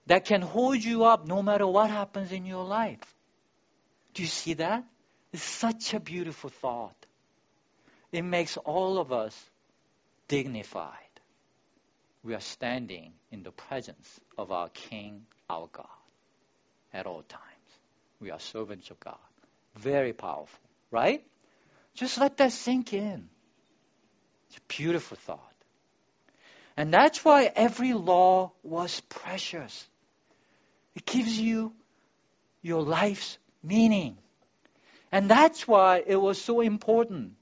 that 0.07 0.25
can 0.25 0.43
hold 0.43 0.83
you 0.83 1.05
up 1.05 1.27
no 1.27 1.43
matter 1.43 1.67
what 1.67 1.91
happens 1.91 2.33
in 2.33 2.45
your 2.45 2.65
life. 2.65 3.15
Do 4.15 4.23
you 4.23 4.29
see 4.29 4.55
that? 4.55 4.85
It's 5.33 5.43
such 5.43 5.95
a 5.95 6.01
beautiful 6.01 6.51
thought. 6.51 7.07
It 8.13 8.23
makes 8.23 8.57
all 8.57 8.99
of 8.99 9.13
us 9.13 9.37
dignified. 10.29 10.95
We 12.23 12.35
are 12.35 12.41
standing 12.41 13.13
in 13.31 13.43
the 13.43 13.53
presence 13.53 14.21
of 14.37 14.53
our 14.53 14.69
King, 14.69 15.27
our 15.49 15.69
God, 15.73 15.87
at 16.93 17.07
all 17.07 17.23
times. 17.23 17.45
We 18.21 18.31
are 18.31 18.41
servants 18.41 18.91
of 18.91 19.01
God. 19.01 19.17
Very 19.77 20.13
powerful, 20.13 20.61
right? 20.91 21.25
Just 21.95 22.19
let 22.19 22.37
that 22.39 22.53
sink 22.53 22.93
in. 22.93 23.29
It's 24.49 24.59
a 24.59 24.61
beautiful 24.69 25.17
thought. 25.17 25.39
And 26.77 26.93
that's 26.93 27.25
why 27.25 27.51
every 27.55 27.93
law 27.93 28.53
was 28.63 29.01
precious. 29.09 29.87
It 30.95 31.05
gives 31.05 31.39
you 31.39 31.73
your 32.63 32.83
life's 32.83 33.39
meaning. 33.63 34.17
And 35.13 35.31
that's 35.31 35.67
why 35.67 36.03
it 36.07 36.17
was 36.17 36.41
so 36.41 36.61
important 36.61 37.33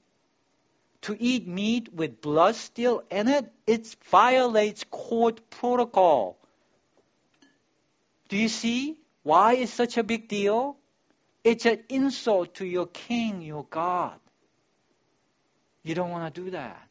to 1.01 1.15
eat 1.19 1.47
meat 1.47 1.93
with 1.93 2.21
blood 2.21 2.55
still 2.55 3.03
in 3.09 3.27
it. 3.27 3.51
It 3.65 3.95
violates 4.09 4.83
court 4.89 5.49
protocol. 5.49 6.37
Do 8.27 8.37
you 8.37 8.49
see 8.49 8.97
why 9.23 9.53
it's 9.55 9.73
such 9.73 9.97
a 9.97 10.03
big 10.03 10.27
deal? 10.27 10.77
It's 11.43 11.65
an 11.65 11.79
insult 11.89 12.55
to 12.55 12.65
your 12.65 12.87
king, 12.87 13.41
your 13.41 13.65
God. 13.69 14.19
You 15.83 15.95
don't 15.95 16.09
want 16.09 16.33
to 16.33 16.41
do 16.41 16.51
that. 16.51 16.87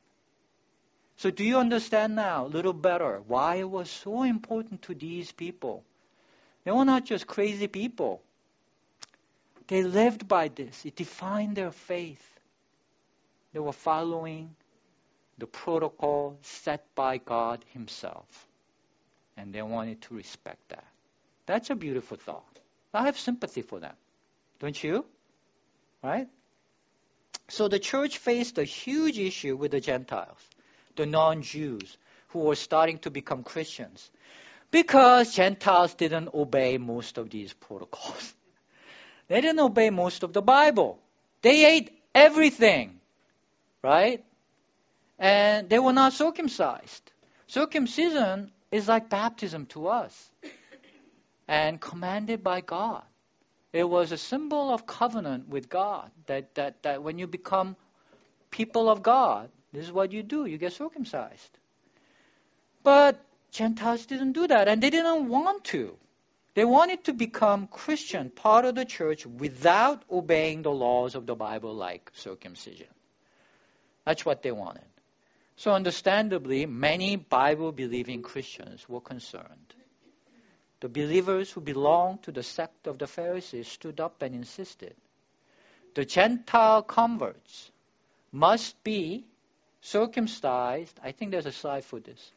So, 1.16 1.30
do 1.30 1.44
you 1.44 1.58
understand 1.58 2.14
now 2.14 2.46
a 2.46 2.48
little 2.48 2.72
better 2.72 3.20
why 3.26 3.56
it 3.56 3.68
was 3.68 3.90
so 3.90 4.22
important 4.22 4.82
to 4.82 4.94
these 4.94 5.32
people? 5.32 5.84
They 6.64 6.70
were 6.70 6.84
not 6.84 7.04
just 7.04 7.26
crazy 7.26 7.66
people, 7.66 8.22
they 9.68 9.82
lived 9.82 10.26
by 10.26 10.48
this, 10.48 10.84
it 10.84 10.96
defined 10.96 11.56
their 11.56 11.70
faith. 11.70 12.24
They 13.52 13.60
were 13.60 13.72
following 13.72 14.54
the 15.38 15.46
protocol 15.46 16.38
set 16.42 16.84
by 16.94 17.18
God 17.18 17.64
Himself, 17.72 18.46
and 19.36 19.52
they 19.52 19.62
wanted 19.62 20.02
to 20.02 20.14
respect 20.14 20.68
that. 20.70 20.86
That's 21.46 21.70
a 21.70 21.74
beautiful 21.74 22.16
thought. 22.16 22.58
I 22.94 23.06
have 23.06 23.18
sympathy 23.18 23.62
for 23.62 23.80
them. 23.80 23.94
Don't 24.60 24.82
you? 24.82 25.04
Right? 26.02 26.28
So 27.48 27.68
the 27.68 27.78
church 27.78 28.18
faced 28.18 28.58
a 28.58 28.64
huge 28.64 29.18
issue 29.18 29.56
with 29.56 29.70
the 29.70 29.80
Gentiles, 29.80 30.38
the 30.96 31.06
non 31.06 31.42
Jews, 31.42 31.96
who 32.28 32.40
were 32.40 32.56
starting 32.56 32.98
to 32.98 33.10
become 33.10 33.42
Christians, 33.42 34.10
because 34.70 35.34
Gentiles 35.34 35.94
didn't 35.94 36.34
obey 36.34 36.78
most 36.78 37.18
of 37.18 37.30
these 37.30 37.52
protocols. 37.52 38.34
They 39.28 39.42
didn't 39.42 39.60
obey 39.60 39.90
most 39.90 40.22
of 40.22 40.32
the 40.32 40.40
Bible. 40.40 40.98
They 41.42 41.66
ate 41.66 41.90
everything, 42.14 42.98
right? 43.82 44.24
And 45.18 45.68
they 45.68 45.78
were 45.78 45.92
not 45.92 46.14
circumcised. 46.14 47.12
Circumcision 47.46 48.50
is 48.72 48.88
like 48.88 49.10
baptism 49.10 49.66
to 49.66 49.88
us 49.88 50.30
and 51.46 51.78
commanded 51.78 52.42
by 52.42 52.62
God. 52.62 53.02
It 53.72 53.84
was 53.84 54.12
a 54.12 54.18
symbol 54.18 54.72
of 54.72 54.86
covenant 54.86 55.48
with 55.48 55.68
God 55.68 56.10
that, 56.26 56.54
that, 56.54 56.82
that 56.82 57.02
when 57.02 57.18
you 57.18 57.26
become 57.26 57.76
people 58.50 58.88
of 58.88 59.02
God, 59.02 59.50
this 59.72 59.84
is 59.84 59.92
what 59.92 60.12
you 60.12 60.22
do 60.22 60.46
you 60.46 60.58
get 60.58 60.72
circumcised. 60.72 61.58
But 62.82 63.20
Gentiles 63.50 64.06
didn't 64.06 64.32
do 64.32 64.46
that, 64.46 64.68
and 64.68 64.82
they 64.82 64.90
didn't 64.90 65.28
want 65.28 65.64
to. 65.64 65.96
They 66.54 66.64
wanted 66.64 67.04
to 67.04 67.12
become 67.12 67.66
Christian, 67.66 68.30
part 68.30 68.64
of 68.64 68.74
the 68.74 68.84
church, 68.84 69.26
without 69.26 70.02
obeying 70.10 70.62
the 70.62 70.70
laws 70.70 71.14
of 71.14 71.26
the 71.26 71.34
Bible, 71.34 71.74
like 71.74 72.10
circumcision. 72.14 72.88
That's 74.04 74.24
what 74.24 74.42
they 74.42 74.52
wanted. 74.52 74.84
So, 75.56 75.72
understandably, 75.72 76.66
many 76.66 77.16
Bible 77.16 77.72
believing 77.72 78.22
Christians 78.22 78.88
were 78.88 79.00
concerned. 79.00 79.74
The 80.80 80.88
believers 80.88 81.50
who 81.50 81.60
belonged 81.60 82.22
to 82.24 82.32
the 82.32 82.42
sect 82.42 82.86
of 82.86 82.98
the 82.98 83.06
Pharisees 83.06 83.68
stood 83.68 84.00
up 84.00 84.22
and 84.22 84.34
insisted 84.34 84.94
the 85.94 86.04
Gentile 86.04 86.82
converts 86.82 87.72
must 88.30 88.84
be 88.84 89.24
circumcised. 89.80 90.96
I 91.02 91.10
think 91.10 91.32
there's 91.32 91.46
a 91.46 91.50
slide 91.50 91.84
for 91.84 91.98
this. 91.98 92.30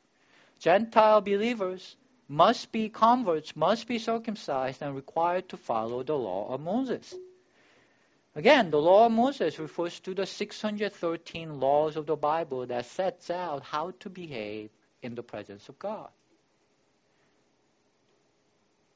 Gentile 0.57 1.21
believers 1.21 1.95
must 2.27 2.71
be 2.71 2.89
converts, 2.89 3.55
must 3.55 3.87
be 3.87 3.99
circumcised, 3.99 4.81
and 4.81 4.95
required 4.95 5.49
to 5.49 5.57
follow 5.57 6.01
the 6.01 6.17
law 6.17 6.51
of 6.51 6.61
Moses. 6.61 7.13
Again, 8.33 8.71
the 8.71 8.81
law 8.81 9.05
of 9.07 9.11
Moses 9.11 9.59
refers 9.59 9.99
to 9.99 10.15
the 10.15 10.25
613 10.25 11.59
laws 11.59 11.97
of 11.97 12.05
the 12.05 12.15
Bible 12.15 12.65
that 12.65 12.85
sets 12.85 13.29
out 13.29 13.63
how 13.63 13.91
to 13.99 14.09
behave 14.09 14.71
in 15.03 15.13
the 15.15 15.23
presence 15.23 15.67
of 15.67 15.77
God. 15.77 16.09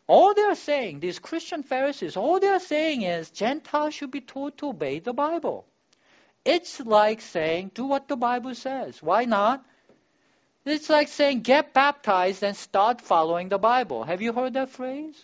All 0.08 0.34
they 0.34 0.44
are 0.44 0.56
saying, 0.56 1.00
these 1.00 1.20
Christian 1.20 1.64
Pharisees, 1.64 2.16
all 2.16 2.40
they 2.40 2.48
are 2.48 2.60
saying 2.60 3.02
is 3.02 3.32
Gentiles 3.32 3.94
should 3.94 4.12
be 4.12 4.22
taught 4.22 4.58
to 4.60 4.70
obey 4.70 5.00
the 5.00 5.14
Bible. 5.14 5.66
It's 6.44 6.80
like 6.80 7.22
saying, 7.22 7.72
do 7.74 7.86
what 7.86 8.08
the 8.08 8.16
Bible 8.16 8.54
says. 8.54 9.02
Why 9.02 9.26
not? 9.26 9.66
It's 10.64 10.90
like 10.90 11.08
saying, 11.08 11.42
get 11.42 11.74
baptized 11.74 12.44
and 12.44 12.56
start 12.56 13.02
following 13.02 13.50
the 13.50 13.58
Bible. 13.58 14.04
Have 14.04 14.22
you 14.22 14.32
heard 14.32 14.54
that 14.54 14.70
phrase? 14.70 15.16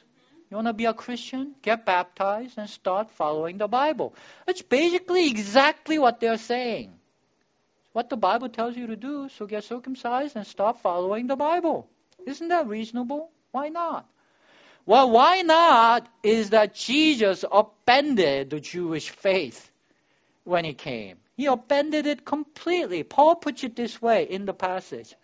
You 0.49 0.55
want 0.55 0.67
to 0.67 0.73
be 0.73 0.85
a 0.85 0.93
Christian? 0.93 1.55
Get 1.61 1.85
baptized 1.85 2.57
and 2.57 2.69
start 2.69 3.11
following 3.11 3.57
the 3.57 3.67
Bible. 3.67 4.15
It's 4.47 4.61
basically 4.61 5.29
exactly 5.29 5.97
what 5.97 6.19
they're 6.19 6.37
saying. 6.37 6.91
What 7.93 8.09
the 8.09 8.17
Bible 8.17 8.49
tells 8.49 8.75
you 8.75 8.87
to 8.87 8.95
do, 8.95 9.29
so 9.29 9.45
get 9.45 9.63
circumcised 9.63 10.35
and 10.35 10.45
start 10.45 10.79
following 10.81 11.27
the 11.27 11.35
Bible. 11.35 11.87
Isn't 12.25 12.49
that 12.49 12.67
reasonable? 12.67 13.29
Why 13.51 13.69
not? 13.69 14.07
Well, 14.85 15.09
why 15.11 15.41
not 15.41 16.07
is 16.23 16.49
that 16.51 16.73
Jesus 16.73 17.45
upended 17.49 18.49
the 18.49 18.59
Jewish 18.59 19.09
faith 19.09 19.71
when 20.43 20.65
he 20.65 20.73
came. 20.73 21.17
He 21.37 21.47
upended 21.47 22.05
it 22.05 22.25
completely. 22.25 23.03
Paul 23.03 23.35
puts 23.35 23.63
it 23.63 23.75
this 23.75 24.01
way 24.01 24.23
in 24.23 24.45
the 24.45 24.53
passage. 24.53 25.15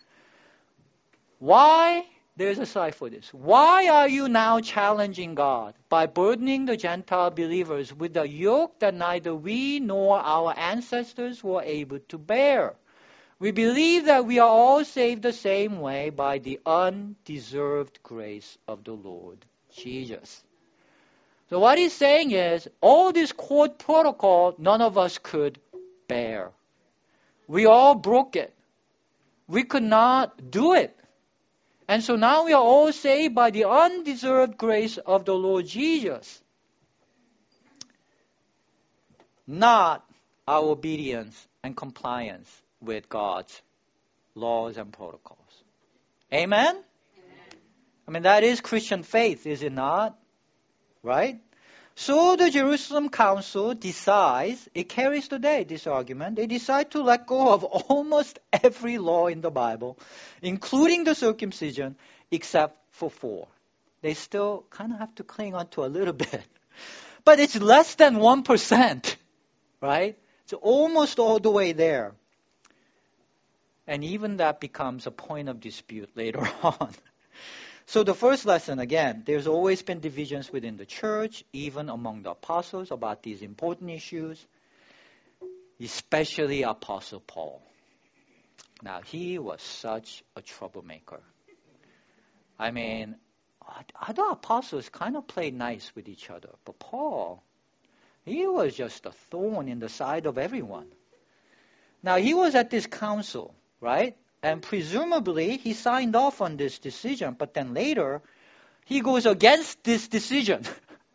Why? 1.38 2.04
There's 2.36 2.60
a 2.60 2.66
side 2.66 2.94
for 2.94 3.10
this. 3.10 3.34
Why 3.34 3.88
are 3.88 4.08
you 4.08 4.28
now 4.28 4.60
challenging 4.60 5.34
God 5.34 5.74
by 5.88 6.06
burdening 6.06 6.66
the 6.66 6.76
Gentile 6.76 7.30
believers 7.30 7.92
with 7.92 8.16
a 8.16 8.28
yoke 8.28 8.78
that 8.78 8.94
neither 8.94 9.34
we 9.34 9.80
nor 9.80 10.20
our 10.20 10.54
ancestors 10.56 11.42
were 11.42 11.62
able 11.62 11.98
to 12.10 12.18
bear? 12.18 12.76
We 13.40 13.52
believe 13.52 14.06
that 14.06 14.26
we 14.26 14.40
are 14.40 14.48
all 14.48 14.84
saved 14.84 15.22
the 15.22 15.32
same 15.32 15.80
way 15.80 16.10
by 16.10 16.38
the 16.38 16.58
undeserved 16.66 18.02
grace 18.02 18.58
of 18.66 18.82
the 18.82 18.92
Lord 18.92 19.44
Jesus. 19.76 20.42
So 21.48 21.60
what 21.60 21.78
he's 21.78 21.92
saying 21.92 22.32
is, 22.32 22.68
all 22.80 23.12
this 23.12 23.32
court 23.32 23.78
protocol, 23.78 24.54
none 24.58 24.82
of 24.82 24.98
us 24.98 25.18
could 25.18 25.60
bear. 26.08 26.50
We 27.46 27.66
all 27.66 27.94
broke 27.94 28.34
it. 28.34 28.52
We 29.46 29.62
could 29.62 29.84
not 29.84 30.50
do 30.50 30.74
it. 30.74 30.94
And 31.86 32.02
so 32.02 32.16
now 32.16 32.44
we 32.44 32.52
are 32.52 32.62
all 32.62 32.92
saved 32.92 33.34
by 33.34 33.50
the 33.50 33.64
undeserved 33.64 34.58
grace 34.58 34.98
of 34.98 35.24
the 35.24 35.34
Lord 35.34 35.64
Jesus. 35.66 36.42
Not 39.46 40.04
our 40.46 40.64
obedience 40.64 41.48
and 41.62 41.74
compliance 41.74 42.50
with 42.80 43.08
God's 43.08 43.60
laws 44.34 44.76
and 44.76 44.92
protocols. 44.92 45.38
Amen? 46.32 46.66
Amen? 46.66 46.84
I 48.06 48.10
mean, 48.10 48.22
that 48.22 48.44
is 48.44 48.60
Christian 48.60 49.02
faith, 49.02 49.46
is 49.46 49.62
it 49.62 49.72
not? 49.72 50.18
Right? 51.02 51.40
So 51.94 52.36
the 52.36 52.48
Jerusalem 52.48 53.08
Council 53.08 53.74
decides, 53.74 54.68
it 54.72 54.88
carries 54.88 55.26
today 55.26 55.64
this 55.64 55.88
argument, 55.88 56.36
they 56.36 56.46
decide 56.46 56.92
to 56.92 57.02
let 57.02 57.26
go 57.26 57.52
of 57.52 57.64
almost 57.64 58.38
every 58.52 58.98
law 58.98 59.26
in 59.26 59.40
the 59.40 59.50
Bible, 59.50 59.98
including 60.40 61.02
the 61.02 61.16
circumcision, 61.16 61.96
except 62.30 62.78
for 62.92 63.10
four. 63.10 63.48
They 64.00 64.14
still 64.14 64.64
kind 64.70 64.92
of 64.92 65.00
have 65.00 65.14
to 65.16 65.24
cling 65.24 65.56
on 65.56 65.66
to 65.70 65.84
a 65.84 65.90
little 65.90 66.12
bit. 66.28 66.44
But 67.24 67.40
it's 67.40 67.60
less 67.60 67.96
than 67.96 68.16
1%, 68.16 69.16
right? 69.80 70.16
It's 70.44 70.52
almost 70.52 71.18
all 71.18 71.40
the 71.40 71.50
way 71.50 71.72
there. 71.72 72.14
And 73.88 74.04
even 74.04 74.36
that 74.36 74.60
becomes 74.60 75.06
a 75.06 75.10
point 75.10 75.48
of 75.48 75.60
dispute 75.60 76.10
later 76.14 76.46
on. 76.62 76.92
So 77.86 78.04
the 78.04 78.14
first 78.14 78.44
lesson, 78.44 78.78
again, 78.78 79.22
there's 79.24 79.46
always 79.46 79.82
been 79.82 80.00
divisions 80.00 80.52
within 80.52 80.76
the 80.76 80.84
church, 80.84 81.42
even 81.54 81.88
among 81.88 82.22
the 82.22 82.32
apostles, 82.32 82.90
about 82.90 83.22
these 83.22 83.40
important 83.40 83.88
issues, 83.88 84.46
especially 85.80 86.64
Apostle 86.64 87.20
Paul. 87.20 87.62
Now, 88.82 89.00
he 89.00 89.38
was 89.38 89.62
such 89.62 90.22
a 90.36 90.42
troublemaker. 90.42 91.22
I 92.58 92.70
mean, 92.72 93.16
other 93.98 94.24
apostles 94.32 94.90
kind 94.90 95.16
of 95.16 95.26
played 95.26 95.54
nice 95.54 95.90
with 95.94 96.08
each 96.10 96.28
other, 96.28 96.50
but 96.66 96.78
Paul, 96.78 97.42
he 98.26 98.46
was 98.46 98.74
just 98.74 99.06
a 99.06 99.12
thorn 99.30 99.66
in 99.66 99.78
the 99.78 99.88
side 99.88 100.26
of 100.26 100.36
everyone. 100.36 100.88
Now, 102.02 102.16
he 102.16 102.34
was 102.34 102.54
at 102.54 102.68
this 102.68 102.86
council, 102.86 103.54
right? 103.80 104.16
And 104.42 104.62
presumably 104.62 105.56
he 105.56 105.72
signed 105.72 106.14
off 106.16 106.40
on 106.40 106.56
this 106.56 106.78
decision, 106.78 107.34
but 107.38 107.54
then 107.54 107.74
later 107.74 108.22
he 108.84 109.00
goes 109.00 109.26
against 109.26 109.82
this 109.84 110.08
decision. 110.08 110.62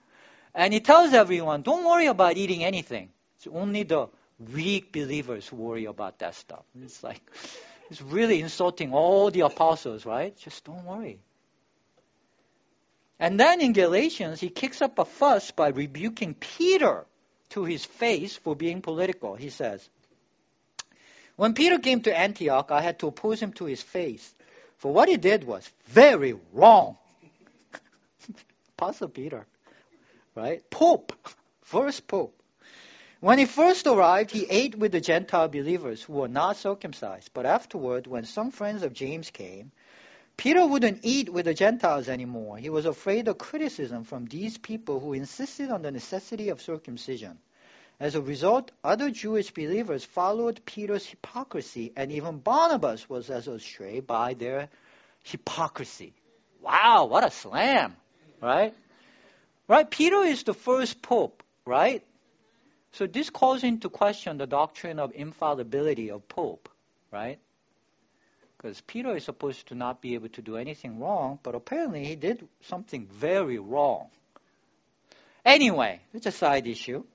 and 0.55 0.73
he 0.73 0.79
tells 0.79 1.13
everyone, 1.13 1.61
don't 1.61 1.85
worry 1.85 2.07
about 2.07 2.37
eating 2.37 2.63
anything. 2.63 3.09
It's 3.37 3.47
only 3.47 3.83
the 3.83 4.07
weak 4.39 4.91
believers 4.91 5.47
who 5.47 5.55
worry 5.55 5.85
about 5.85 6.19
that 6.19 6.35
stuff. 6.35 6.63
It's 6.81 7.03
like, 7.03 7.21
it's 7.89 8.01
really 8.01 8.41
insulting 8.41 8.93
all 8.93 9.31
the 9.31 9.41
apostles, 9.41 10.05
right? 10.05 10.35
Just 10.37 10.63
don't 10.65 10.85
worry. 10.85 11.19
And 13.19 13.39
then 13.39 13.61
in 13.61 13.73
Galatians, 13.73 14.41
he 14.41 14.49
kicks 14.49 14.81
up 14.81 14.99
a 14.99 15.05
fuss 15.05 15.51
by 15.51 15.69
rebuking 15.69 16.33
Peter 16.33 17.05
to 17.51 17.63
his 17.63 17.85
face 17.85 18.35
for 18.35 18.55
being 18.55 18.81
political. 18.81 19.35
He 19.35 19.49
says, 19.49 19.87
when 21.35 21.53
Peter 21.53 21.79
came 21.79 22.01
to 22.01 22.17
Antioch, 22.17 22.71
I 22.71 22.81
had 22.81 22.99
to 22.99 23.07
oppose 23.07 23.41
him 23.41 23.53
to 23.53 23.65
his 23.65 23.81
face. 23.81 24.33
For 24.77 24.91
what 24.93 25.09
he 25.09 25.17
did 25.17 25.43
was 25.43 25.69
very 25.87 26.35
wrong. 26.51 26.97
Apostle 28.77 29.09
Peter, 29.09 29.45
right? 30.35 30.69
Pope, 30.69 31.13
first 31.61 32.07
Pope. 32.07 32.37
When 33.19 33.39
he 33.39 33.45
first 33.45 33.87
arrived, 33.87 34.31
he 34.31 34.45
ate 34.49 34.77
with 34.77 34.91
the 34.91 34.99
Gentile 34.99 35.47
believers 35.47 36.03
who 36.03 36.13
were 36.13 36.27
not 36.27 36.57
circumcised. 36.57 37.29
But 37.33 37.45
afterward, 37.45 38.05
when 38.05 38.25
some 38.25 38.51
friends 38.51 38.83
of 38.83 38.91
James 38.91 39.29
came, 39.29 39.71
Peter 40.35 40.67
wouldn't 40.67 40.99
eat 41.03 41.29
with 41.29 41.45
the 41.45 41.53
Gentiles 41.53 42.09
anymore. 42.09 42.57
He 42.57 42.69
was 42.69 42.85
afraid 42.85 43.29
of 43.29 43.37
criticism 43.37 44.03
from 44.03 44.25
these 44.25 44.57
people 44.57 44.99
who 44.99 45.13
insisted 45.13 45.71
on 45.71 45.83
the 45.83 45.91
necessity 45.91 46.49
of 46.49 46.61
circumcision. 46.61 47.39
As 48.03 48.15
a 48.15 48.21
result, 48.21 48.69
other 48.83 49.09
Jewish 49.11 49.51
believers 49.51 50.03
followed 50.03 50.59
Peter's 50.65 51.05
hypocrisy, 51.05 51.93
and 51.95 52.11
even 52.11 52.39
Barnabas 52.39 53.07
was 53.07 53.29
as 53.29 53.47
astray 53.47 54.01
by 54.01 54.33
their 54.33 54.67
hypocrisy. 55.23 56.11
Wow, 56.61 57.05
what 57.05 57.23
a 57.23 57.31
slam, 57.31 57.95
right? 58.41 58.73
Right? 59.69 59.89
Peter 59.89 60.17
is 60.17 60.43
the 60.43 60.53
first 60.53 61.01
pope, 61.01 61.43
right? 61.65 62.03
So 62.91 63.07
this 63.07 63.29
calls 63.29 63.63
into 63.63 63.87
question 63.87 64.37
the 64.37 64.47
doctrine 64.47 64.99
of 64.99 65.13
infallibility 65.13 66.11
of 66.11 66.27
pope, 66.27 66.67
right? 67.09 67.39
Because 68.57 68.81
Peter 68.81 69.15
is 69.15 69.23
supposed 69.23 69.69
to 69.69 69.75
not 69.75 70.01
be 70.01 70.15
able 70.15 70.27
to 70.27 70.41
do 70.41 70.57
anything 70.57 70.99
wrong, 70.99 71.39
but 71.41 71.55
apparently 71.55 72.03
he 72.03 72.17
did 72.17 72.45
something 72.63 73.07
very 73.07 73.59
wrong. 73.59 74.09
Anyway, 75.45 76.01
it's 76.13 76.25
a 76.25 76.33
side 76.33 76.67
issue. 76.67 77.05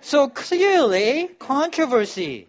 So 0.00 0.28
clearly, 0.28 1.28
controversy 1.38 2.48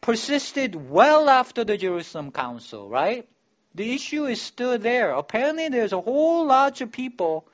persisted 0.00 0.90
well 0.90 1.30
after 1.30 1.64
the 1.64 1.76
Jerusalem 1.76 2.30
Council, 2.30 2.88
right? 2.88 3.26
The 3.74 3.94
issue 3.94 4.26
is 4.26 4.40
still 4.40 4.78
there. 4.78 5.12
Apparently, 5.12 5.68
there's 5.68 5.92
a 5.92 6.00
whole 6.00 6.46
lot 6.46 6.80
of 6.80 6.92
people 6.92 7.46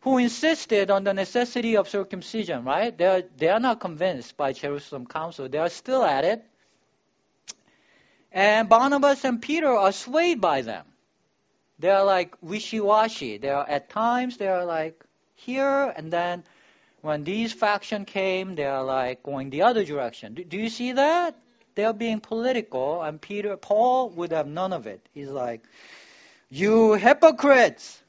who 0.00 0.18
insisted 0.18 0.90
on 0.90 1.04
the 1.04 1.14
necessity 1.14 1.76
of 1.76 1.88
circumcision, 1.88 2.64
right? 2.64 2.96
They 2.96 3.06
are, 3.06 3.22
they 3.36 3.48
are 3.48 3.60
not 3.60 3.78
convinced 3.78 4.36
by 4.36 4.52
Jerusalem 4.52 5.06
Council. 5.06 5.48
They 5.48 5.58
are 5.58 5.68
still 5.68 6.02
at 6.02 6.24
it. 6.24 6.44
And 8.32 8.68
Barnabas 8.68 9.24
and 9.24 9.40
Peter 9.40 9.68
are 9.68 9.92
swayed 9.92 10.40
by 10.40 10.62
them. 10.62 10.86
They 11.78 11.90
are 11.90 12.04
like 12.04 12.34
wishy-washy. 12.40 13.38
They 13.38 13.50
are 13.50 13.68
at 13.68 13.90
times 13.90 14.38
they 14.38 14.48
are 14.48 14.64
like 14.64 15.04
here, 15.34 15.92
and 15.96 16.12
then 16.12 16.44
when 17.02 17.24
these 17.24 17.52
faction 17.52 18.04
came, 18.04 18.54
they 18.54 18.64
are 18.64 18.84
like 18.84 19.22
going 19.22 19.50
the 19.50 19.62
other 19.62 19.84
direction. 19.84 20.34
Do, 20.34 20.44
do 20.44 20.56
you 20.56 20.68
see 20.68 20.92
that? 20.92 21.36
They 21.74 21.84
are 21.84 21.92
being 21.92 22.20
political, 22.20 23.02
and 23.02 23.20
Peter, 23.20 23.56
Paul 23.56 24.10
would 24.10 24.30
have 24.32 24.46
none 24.46 24.72
of 24.72 24.86
it. 24.86 25.06
He's 25.12 25.28
like, 25.28 25.62
"You 26.48 26.94
hypocrites!" 26.94 28.00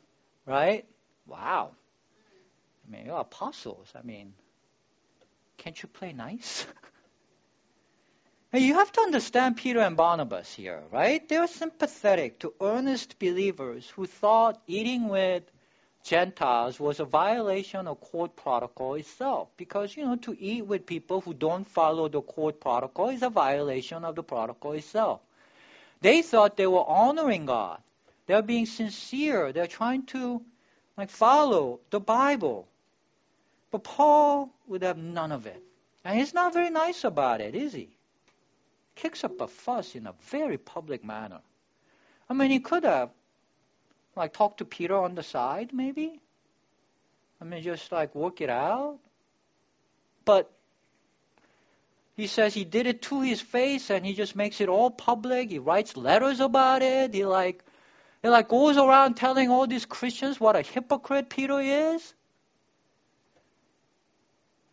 Right? 0.46 0.86
Wow. 1.26 1.72
I 2.86 2.92
mean, 2.92 3.06
you're 3.06 3.20
apostles. 3.20 3.92
I 3.96 4.02
mean, 4.02 4.34
can't 5.58 5.82
you 5.82 5.88
play 5.88 6.12
nice? 6.14 6.68
you 8.54 8.74
have 8.76 8.92
to 8.92 9.02
understand 9.02 9.58
Peter 9.58 9.80
and 9.80 9.96
Barnabas 9.96 10.54
here, 10.54 10.84
right? 10.92 11.28
They're 11.28 11.48
sympathetic 11.48 12.40
to 12.40 12.54
earnest 12.60 13.18
believers 13.18 13.90
who 13.96 14.06
thought 14.06 14.62
eating 14.68 15.08
with 15.08 15.44
Gentiles 16.04 16.80
was 16.80 17.00
a 17.00 17.06
violation 17.06 17.88
of 17.88 18.02
court 18.02 18.36
protocol 18.36 18.96
itself. 18.96 19.48
Because, 19.56 19.96
you 19.96 20.06
know, 20.06 20.18
to 20.18 20.38
eat 20.38 20.66
with 20.66 20.86
people 20.86 21.22
who 21.22 21.34
don't 21.34 21.66
follow 21.66 22.10
the 22.10 22.22
court 22.22 22.60
protocol 22.60 23.10
is 23.10 23.24
a 23.24 23.30
violation 23.30 24.04
of 24.04 24.16
the 24.16 24.24
protocol 24.24 24.74
itself. 24.74 25.22
They 26.02 26.22
thought 26.22 26.58
they 26.58 26.68
were 26.68 26.86
honoring 26.86 27.46
God. 27.46 27.80
They're 28.28 28.42
being 28.42 28.66
sincere. 28.66 29.54
They're 29.54 29.68
trying 29.68 30.06
to 30.08 30.42
like 30.98 31.10
follow 31.10 31.80
the 31.90 32.02
Bible. 32.02 32.68
But 33.72 33.84
Paul 33.84 34.50
would 34.68 34.84
have 34.84 34.98
none 34.98 35.32
of 35.32 35.48
it. 35.48 35.62
And 36.04 36.20
he's 36.20 36.34
not 36.34 36.54
very 36.54 36.70
nice 36.70 37.06
about 37.06 37.40
it, 37.40 37.56
is 37.56 37.72
he? 37.72 37.88
Kicks 38.96 39.24
up 39.24 39.40
a 39.40 39.48
fuss 39.48 39.96
in 39.96 40.06
a 40.06 40.14
very 40.30 40.58
public 40.58 41.04
manner. 41.04 41.40
I 42.30 42.34
mean, 42.34 42.52
he 42.52 42.60
could 42.60 42.84
have 42.84 43.10
like 44.16 44.34
talk 44.34 44.58
to 44.58 44.66
Peter 44.66 44.96
on 44.96 45.16
the 45.16 45.24
side, 45.24 45.72
maybe? 45.74 46.20
I 47.42 47.46
mean, 47.46 47.64
just 47.64 47.92
like 47.92 48.16
work 48.16 48.42
it 48.42 48.50
out. 48.50 49.00
But 50.26 50.50
he 52.16 52.28
says 52.28 52.54
he 52.54 52.64
did 52.64 52.88
it 52.88 53.02
to 53.04 53.22
his 53.22 53.42
face 53.42 53.90
and 53.90 54.06
he 54.06 54.14
just 54.14 54.36
makes 54.36 54.62
it 54.62 54.70
all 54.70 54.92
public. 54.92 55.50
He 55.50 55.60
writes 55.60 55.98
letters 55.98 56.40
about 56.40 56.82
it. 56.82 57.14
He 57.14 57.26
like 57.26 57.64
he 58.22 58.30
like 58.30 58.48
goes 58.48 58.78
around 58.78 59.16
telling 59.16 59.50
all 59.50 59.68
these 59.68 59.86
Christians 59.86 60.40
what 60.40 60.56
a 60.56 60.62
hypocrite 60.62 61.30
Peter 61.30 61.60
is. 61.60 62.14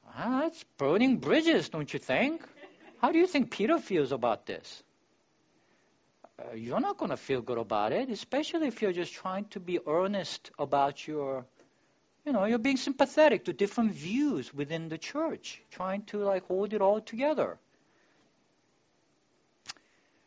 Ah, 0.07 0.41
that's 0.43 0.65
burning 0.77 1.17
bridges, 1.17 1.69
don't 1.69 1.93
you 1.93 1.99
think? 1.99 2.43
How 3.01 3.11
do 3.11 3.19
you 3.19 3.27
think 3.27 3.51
Peter 3.51 3.79
feels 3.79 4.13
about 4.13 4.45
this? 4.47 4.83
Uh, 6.41 6.55
you're 6.55 6.81
not 6.81 6.97
going 6.97 7.11
to 7.11 7.17
feel 7.17 7.43
good 7.43 7.59
about 7.59 7.93
it, 7.93 8.09
especially 8.09 8.69
if 8.69 8.81
you're 8.81 8.93
just 8.93 9.13
trying 9.13 9.45
to 9.47 9.61
be 9.61 9.79
earnest 9.87 10.51
about 10.59 11.07
your, 11.07 11.45
you 12.25 12.33
know, 12.33 12.45
you're 12.45 12.59
being 12.59 12.77
sympathetic 12.77 13.45
to 13.45 13.53
different 13.53 13.93
views 13.93 14.53
within 14.55 14.89
the 14.89 14.99
church, 14.99 15.61
trying 15.71 16.03
to 16.05 16.19
like 16.19 16.47
hold 16.47 16.73
it 16.73 16.81
all 16.81 17.01
together. 17.01 17.59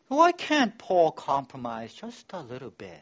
Why 0.08 0.32
can't 0.32 0.78
Paul 0.78 1.12
compromise 1.12 1.93
just 1.93 2.32
a 2.34 2.41
little 2.41 2.69
bit? 2.69 2.99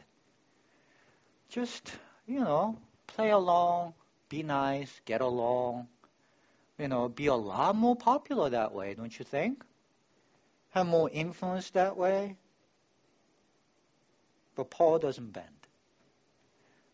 Just, 1.50 1.92
you 2.26 2.40
know, 2.40 2.78
play 3.08 3.30
along, 3.30 3.92
be 4.30 4.42
nice, 4.42 5.00
get 5.04 5.20
along, 5.20 5.88
you 6.78 6.88
know, 6.88 7.08
be 7.08 7.26
a 7.26 7.34
lot 7.34 7.76
more 7.76 7.96
popular 7.96 8.48
that 8.50 8.72
way, 8.72 8.94
don't 8.94 9.18
you 9.18 9.24
think? 9.24 9.62
Have 10.70 10.86
more 10.86 11.10
influence 11.10 11.68
that 11.70 11.98
way? 11.98 12.36
But 14.54 14.70
Paul 14.70 14.98
doesn't 14.98 15.32
bend. 15.32 15.46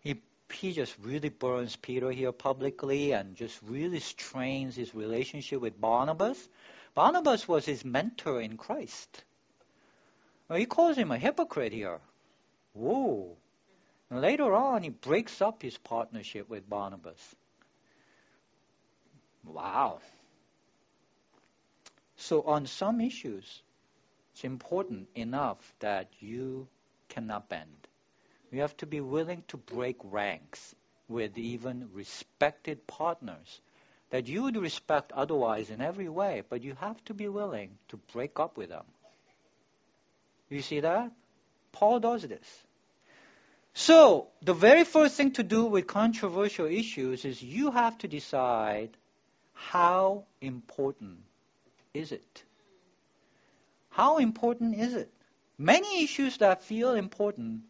He, 0.00 0.22
he 0.52 0.72
just 0.72 0.96
really 1.00 1.28
burns 1.28 1.76
Peter 1.76 2.10
here 2.10 2.32
publicly 2.32 3.12
and 3.12 3.36
just 3.36 3.58
really 3.62 4.00
strains 4.00 4.76
his 4.76 4.94
relationship 4.94 5.60
with 5.60 5.80
Barnabas. 5.80 6.48
Barnabas 6.94 7.46
was 7.48 7.64
his 7.64 7.84
mentor 7.84 8.40
in 8.40 8.56
Christ. 8.56 9.24
He 10.54 10.66
calls 10.66 10.96
him 10.96 11.10
a 11.10 11.18
hypocrite 11.18 11.72
here. 11.72 12.00
Whoa. 12.72 13.36
And 14.10 14.20
later 14.20 14.54
on, 14.54 14.82
he 14.82 14.88
breaks 14.88 15.42
up 15.42 15.62
his 15.62 15.76
partnership 15.76 16.48
with 16.48 16.68
Barnabas. 16.68 17.20
Wow. 19.44 20.00
So, 22.16 22.42
on 22.42 22.66
some 22.66 23.00
issues, 23.00 23.62
it's 24.32 24.44
important 24.44 25.08
enough 25.14 25.58
that 25.80 26.08
you 26.20 26.68
cannot 27.08 27.48
bend. 27.48 27.88
You 28.50 28.60
have 28.60 28.76
to 28.78 28.86
be 28.86 29.00
willing 29.00 29.42
to 29.48 29.56
break 29.56 29.96
ranks 30.02 30.74
with 31.08 31.36
even 31.38 31.88
respected 31.92 32.86
partners 32.86 33.60
that 34.10 34.26
you 34.26 34.42
would 34.44 34.56
respect 34.56 35.12
otherwise 35.12 35.70
in 35.70 35.80
every 35.80 36.08
way, 36.08 36.42
but 36.48 36.62
you 36.62 36.74
have 36.80 37.02
to 37.04 37.14
be 37.14 37.28
willing 37.28 37.70
to 37.88 37.96
break 38.12 38.40
up 38.40 38.56
with 38.56 38.70
them. 38.70 38.84
You 40.48 40.62
see 40.62 40.80
that? 40.80 41.12
Paul 41.72 42.00
does 42.00 42.22
this. 42.22 42.62
So, 43.74 44.28
the 44.42 44.54
very 44.54 44.84
first 44.84 45.14
thing 45.14 45.32
to 45.32 45.42
do 45.42 45.66
with 45.66 45.86
controversial 45.86 46.66
issues 46.66 47.24
is 47.24 47.42
you 47.42 47.70
have 47.70 47.98
to 47.98 48.08
decide 48.08 48.90
how 49.52 50.24
important 50.40 51.18
is 51.92 52.12
it? 52.12 52.42
How 53.90 54.18
important 54.18 54.76
is 54.76 54.94
it? 54.94 55.10
Many 55.58 56.04
issues 56.04 56.38
that 56.38 56.62
feel 56.62 56.92
important 56.92 57.62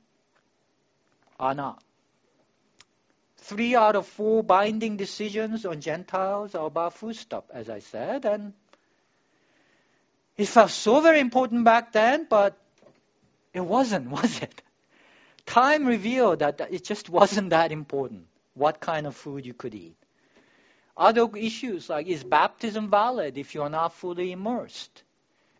are 1.40 1.54
not. 1.54 1.82
Three 3.38 3.74
out 3.74 3.96
of 3.96 4.06
four 4.06 4.42
binding 4.44 4.98
decisions 4.98 5.64
on 5.64 5.80
Gentiles 5.80 6.54
are 6.54 6.66
about 6.66 6.94
food 6.94 7.16
stuff, 7.16 7.44
as 7.50 7.70
I 7.70 7.78
said, 7.78 8.26
and 8.26 8.52
it 10.36 10.46
felt 10.46 10.70
so 10.70 11.00
very 11.00 11.18
important 11.18 11.64
back 11.64 11.92
then, 11.92 12.26
but 12.28 12.58
it 13.54 13.60
wasn't, 13.60 14.10
was 14.18 14.42
it? 14.42 14.62
Time 15.46 15.86
revealed 15.86 16.40
that 16.40 16.60
it 16.70 16.84
just 16.84 17.08
wasn't 17.08 17.50
that 17.50 17.72
important 17.72 18.26
what 18.52 18.80
kind 18.80 19.06
of 19.06 19.16
food 19.16 19.46
you 19.46 19.54
could 19.54 19.74
eat. 19.74 19.96
Other 20.94 21.28
issues 21.36 21.88
like 21.88 22.06
is 22.06 22.22
baptism 22.22 22.90
valid 22.90 23.38
if 23.38 23.54
you're 23.54 23.70
not 23.70 23.94
fully 23.94 24.32
immersed? 24.32 25.04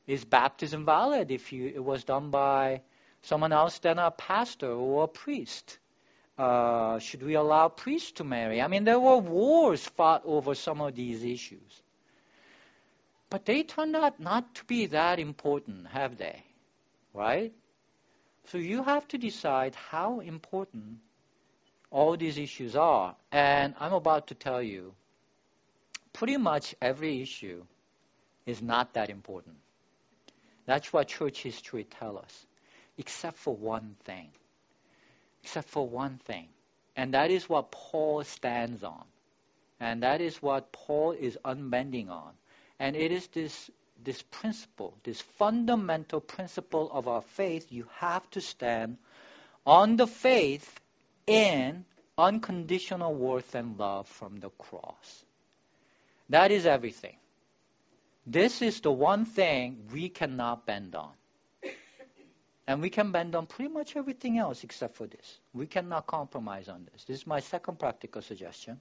Is 0.08 0.24
baptism 0.24 0.86
valid 0.86 1.30
if 1.30 1.52
you, 1.52 1.68
it 1.68 1.84
was 1.84 2.02
done 2.02 2.30
by 2.30 2.80
someone 3.20 3.52
else 3.52 3.78
than 3.78 3.98
a 3.98 4.10
pastor 4.10 4.72
or 4.72 5.04
a 5.04 5.08
priest? 5.08 5.78
Uh, 6.38 6.98
should 6.98 7.22
we 7.22 7.34
allow 7.34 7.68
priests 7.68 8.12
to 8.12 8.24
marry? 8.24 8.62
I 8.62 8.68
mean, 8.68 8.84
there 8.84 8.98
were 8.98 9.18
wars 9.18 9.84
fought 9.86 10.22
over 10.24 10.54
some 10.54 10.80
of 10.80 10.94
these 10.94 11.24
issues. 11.24 11.82
But 13.28 13.44
they 13.44 13.62
turned 13.62 13.94
out 13.96 14.18
not 14.18 14.54
to 14.54 14.64
be 14.64 14.86
that 14.86 15.18
important, 15.18 15.88
have 15.88 16.16
they? 16.16 16.42
Right? 17.12 17.52
So 18.46 18.56
you 18.56 18.82
have 18.82 19.06
to 19.08 19.18
decide 19.18 19.74
how 19.74 20.20
important 20.20 21.00
all 21.90 22.16
these 22.16 22.38
issues 22.38 22.76
are. 22.76 23.14
And 23.30 23.74
I'm 23.78 23.92
about 23.92 24.28
to 24.28 24.34
tell 24.34 24.62
you 24.62 24.94
pretty 26.14 26.38
much 26.38 26.74
every 26.80 27.20
issue 27.20 27.62
is 28.46 28.62
not 28.62 28.94
that 28.94 29.10
important. 29.10 29.56
That's 30.68 30.92
what 30.92 31.08
church 31.08 31.42
history 31.42 31.84
tells 31.84 32.18
us, 32.18 32.46
except 32.98 33.38
for 33.38 33.56
one 33.56 33.96
thing. 34.04 34.28
Except 35.42 35.66
for 35.66 35.88
one 35.88 36.18
thing. 36.26 36.48
And 36.94 37.14
that 37.14 37.30
is 37.30 37.48
what 37.48 37.70
Paul 37.70 38.22
stands 38.24 38.84
on. 38.84 39.04
And 39.80 40.02
that 40.02 40.20
is 40.20 40.42
what 40.42 40.70
Paul 40.70 41.12
is 41.12 41.38
unbending 41.42 42.10
on. 42.10 42.32
And 42.78 42.96
it 42.96 43.12
is 43.12 43.28
this 43.28 43.70
this 44.04 44.20
principle, 44.20 44.92
this 45.04 45.22
fundamental 45.38 46.20
principle 46.20 46.90
of 46.92 47.08
our 47.08 47.22
faith, 47.22 47.72
you 47.72 47.86
have 47.96 48.28
to 48.32 48.42
stand 48.42 48.98
on 49.64 49.96
the 49.96 50.06
faith 50.06 50.78
in 51.26 51.86
unconditional 52.18 53.14
worth 53.14 53.54
and 53.54 53.78
love 53.78 54.06
from 54.06 54.38
the 54.40 54.50
cross. 54.50 55.24
That 56.28 56.50
is 56.52 56.66
everything. 56.66 57.16
This 58.30 58.60
is 58.60 58.82
the 58.82 58.92
one 58.92 59.24
thing 59.24 59.88
we 59.90 60.10
cannot 60.10 60.66
bend 60.66 60.94
on. 60.94 61.12
And 62.66 62.82
we 62.82 62.90
can 62.90 63.10
bend 63.10 63.34
on 63.34 63.46
pretty 63.46 63.72
much 63.72 63.96
everything 63.96 64.36
else 64.36 64.64
except 64.64 64.96
for 64.96 65.06
this. 65.06 65.38
We 65.54 65.66
cannot 65.66 66.06
compromise 66.06 66.68
on 66.68 66.86
this. 66.92 67.04
This 67.04 67.20
is 67.20 67.26
my 67.26 67.40
second 67.40 67.78
practical 67.78 68.20
suggestion. 68.20 68.80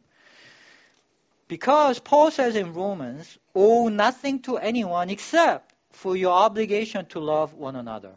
Because 1.48 1.98
Paul 1.98 2.30
says 2.30 2.58
in 2.58 2.74
Romans, 2.74 3.38
owe 3.56 3.88
nothing 3.88 4.42
to 4.42 4.58
anyone 4.58 5.10
except 5.10 5.74
for 5.92 6.18
your 6.18 6.34
obligation 6.34 7.06
to 7.06 7.22
love 7.22 7.54
one 7.54 7.78
another. 7.78 8.16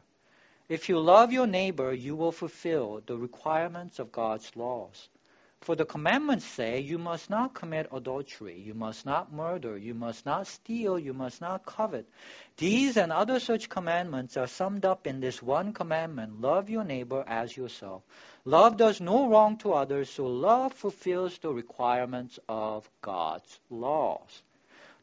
If 0.69 0.89
you 0.89 0.99
love 0.99 1.33
your 1.33 1.47
neighbor, 1.47 1.93
you 1.93 2.17
will 2.17 2.33
fulfill 2.33 3.03
the 3.07 3.17
requirements 3.17 4.01
of 4.01 4.11
God's 4.11 4.51
laws. 4.57 5.09
For 5.63 5.77
the 5.77 5.85
commandments 5.85 6.47
say, 6.47 6.81
You 6.81 6.97
must 6.97 7.29
not 7.29 7.53
commit 7.53 7.89
adultery, 7.93 8.59
you 8.59 8.73
must 8.73 9.05
not 9.05 9.31
murder, 9.31 9.77
you 9.77 9.93
must 9.93 10.25
not 10.25 10.47
steal, 10.47 10.99
you 10.99 11.13
must 11.13 11.43
not 11.43 11.67
covet. 11.67 12.09
These 12.57 12.97
and 12.97 13.13
other 13.13 13.39
such 13.39 13.69
commandments 13.69 14.39
are 14.39 14.47
summed 14.47 14.87
up 14.87 15.07
in 15.07 15.21
this 15.21 15.43
one 15.43 15.75
commandment 15.75 16.41
love 16.41 16.71
your 16.71 16.83
neighbor 16.83 17.25
as 17.27 17.59
yourself. 17.59 18.03
Love 18.47 18.79
does 18.79 19.03
no 19.03 19.29
wrong 19.29 19.59
to 19.59 19.75
others, 19.75 20.09
so 20.09 20.27
love 20.27 20.73
fulfills 20.73 21.37
the 21.37 21.53
requirements 21.53 22.39
of 22.49 22.89
God's 23.03 23.61
laws. 23.69 24.43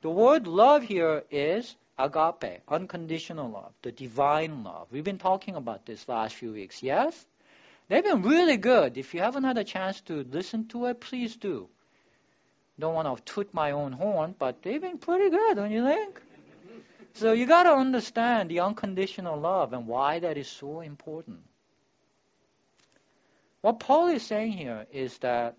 The 0.02 0.10
word 0.10 0.48
love 0.48 0.82
here 0.82 1.24
is 1.30 1.76
agape, 2.00 2.62
unconditional 2.67 3.52
love, 3.52 3.74
the 3.84 3.91
divine 3.91 4.63
love. 4.63 4.88
We've 4.91 5.04
been 5.04 5.20
talking 5.20 5.56
about 5.56 5.86
this 5.86 6.10
last 6.10 6.34
few 6.34 6.52
weeks, 6.52 6.82
yes? 6.82 7.28
They've 7.89 8.04
been 8.04 8.21
really 8.21 8.58
good. 8.58 8.97
If 8.97 9.13
you 9.13 9.21
haven't 9.21 9.45
had 9.45 9.58
a 9.58 9.63
chance 9.63 10.02
to 10.02 10.26
listen 10.30 10.67
to 10.69 10.88
it, 10.88 11.00
please 11.00 11.38
do. 11.38 11.69
Don't 12.80 12.93
want 12.93 13.26
to 13.26 13.34
toot 13.34 13.54
my 13.54 13.71
own 13.71 13.93
horn, 13.93 14.36
but 14.38 14.62
they've 14.62 14.82
been 14.82 14.97
pretty 14.97 15.30
good, 15.30 15.56
don't 15.56 15.71
you 15.71 15.84
think? 15.86 16.21
So 17.13 17.32
you 17.32 17.47
got 17.47 17.63
to 17.63 17.71
understand 17.71 18.50
the 18.50 18.60
unconditional 18.60 19.39
love 19.39 19.73
and 19.73 19.88
why 19.88 20.19
that 20.19 20.38
is 20.38 20.47
so 20.47 20.82
important. 20.82 21.39
What 23.62 23.80
Paul 23.80 24.10
is 24.10 24.21
saying 24.21 24.52
here 24.52 24.86
is 24.91 25.17
that 25.19 25.56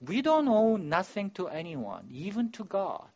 we 0.00 0.20
don't 0.20 0.48
owe 0.48 0.76
nothing 0.76 1.30
to 1.32 1.48
anyone, 1.48 2.08
even 2.10 2.50
to 2.52 2.64
God. 2.64 3.08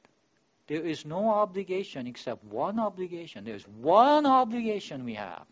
There 0.66 0.80
is 0.80 1.04
no 1.04 1.28
obligation 1.28 2.06
except 2.06 2.42
one 2.44 2.78
obligation. 2.78 3.44
There's 3.44 3.68
one 3.68 4.24
obligation 4.24 5.04
we 5.04 5.14
have, 5.14 5.44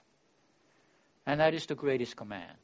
and 1.27 1.41
that 1.41 1.53
is 1.53 1.67
the 1.67 1.75
greatest 1.75 2.17
command 2.17 2.57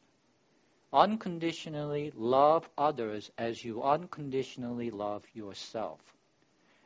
unconditionally 0.92 2.12
love 2.16 2.68
others 2.76 3.30
as 3.36 3.62
you 3.62 3.82
unconditionally 3.82 4.90
love 4.90 5.22
yourself. 5.34 6.00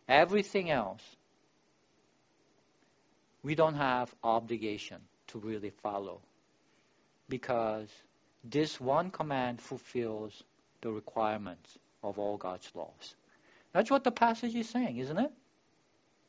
Everything 0.08 0.70
else, 0.70 1.02
we 3.42 3.54
don't 3.54 3.74
have 3.74 4.14
obligation 4.22 5.00
to 5.28 5.38
really 5.38 5.70
follow 5.82 6.20
because 7.28 7.88
this 8.44 8.80
one 8.80 9.10
command 9.10 9.60
fulfills 9.60 10.42
the 10.80 10.90
requirements 10.90 11.78
of 12.02 12.18
all 12.18 12.36
God's 12.36 12.70
laws. 12.74 13.14
That's 13.72 13.90
what 13.90 14.04
the 14.04 14.10
passage 14.10 14.54
is 14.54 14.68
saying, 14.68 14.98
isn't 14.98 15.18
it? 15.18 15.30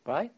Right? 0.06 0.32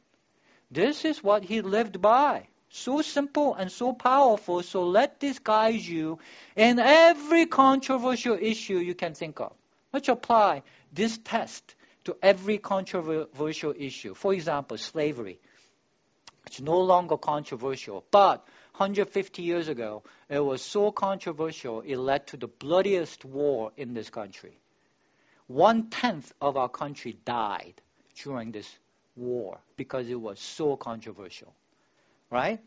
This 0.72 1.06
is 1.06 1.24
what 1.24 1.44
he 1.44 1.62
lived 1.62 2.02
by. 2.02 2.48
So 2.78 3.02
simple 3.02 3.56
and 3.56 3.72
so 3.72 3.94
powerful. 3.94 4.62
So 4.62 4.84
let 4.84 5.22
this 5.22 5.40
guide 5.40 5.80
you 5.80 6.20
in 6.58 6.78
every 6.78 7.46
controversial 7.46 8.38
issue 8.40 8.80
you 8.80 8.94
can 8.94 9.14
think 9.14 9.40
of. 9.40 9.54
Let's 9.94 10.10
apply 10.10 10.62
this 10.92 11.18
test 11.24 11.74
to 12.04 12.18
every 12.22 12.58
controversial 12.58 13.74
issue. 13.78 14.14
For 14.14 14.34
example, 14.34 14.78
slavery. 14.78 15.40
It's 16.48 16.60
no 16.60 16.82
longer 16.82 17.16
controversial, 17.16 18.04
but 18.12 18.46
150 18.76 19.42
years 19.42 19.70
ago, 19.70 20.04
it 20.28 20.44
was 20.44 20.62
so 20.62 20.92
controversial 20.92 21.80
it 21.80 21.96
led 21.96 22.28
to 22.28 22.38
the 22.38 22.48
bloodiest 22.48 23.24
war 23.24 23.72
in 23.78 23.94
this 23.94 24.10
country. 24.10 24.60
One 25.48 25.90
tenth 25.90 26.34
of 26.42 26.58
our 26.58 26.70
country 26.70 27.18
died 27.24 27.82
during 28.22 28.52
this 28.52 28.70
war 29.16 29.60
because 29.78 30.10
it 30.10 30.20
was 30.20 30.42
so 30.42 30.76
controversial 30.76 31.54
right? 32.30 32.60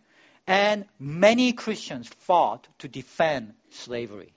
And 0.46 0.86
many 0.98 1.52
Christians 1.52 2.08
fought 2.08 2.66
to 2.78 2.88
defend 2.88 3.54
slavery. 3.70 4.32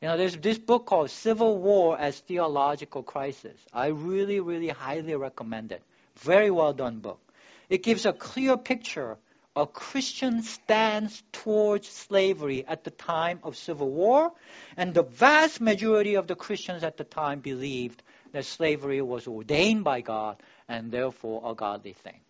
You 0.00 0.08
know, 0.08 0.16
there's 0.16 0.36
this 0.36 0.58
book 0.58 0.86
called 0.86 1.10
Civil 1.10 1.58
War 1.58 1.98
as 1.98 2.18
Theological 2.20 3.02
Crisis. 3.02 3.58
I 3.72 3.88
really, 3.88 4.38
really 4.38 4.68
highly 4.68 5.16
recommend 5.16 5.72
it. 5.72 5.82
Very 6.18 6.50
well 6.50 6.72
done 6.72 7.00
book. 7.00 7.20
It 7.68 7.82
gives 7.82 8.06
a 8.06 8.12
clear 8.12 8.56
picture 8.56 9.18
of 9.56 9.72
Christian 9.72 10.42
stance 10.42 11.20
towards 11.32 11.88
slavery 11.88 12.64
at 12.64 12.84
the 12.84 12.92
time 12.92 13.40
of 13.42 13.56
Civil 13.56 13.90
War, 13.90 14.32
and 14.76 14.94
the 14.94 15.02
vast 15.02 15.60
majority 15.60 16.14
of 16.14 16.28
the 16.28 16.36
Christians 16.36 16.84
at 16.84 16.96
the 16.96 17.02
time 17.02 17.40
believed 17.40 18.00
that 18.30 18.44
slavery 18.44 19.02
was 19.02 19.26
ordained 19.26 19.82
by 19.82 20.00
God 20.00 20.36
and 20.68 20.92
therefore 20.92 21.42
a 21.44 21.56
godly 21.56 21.94
thing. 21.94 22.20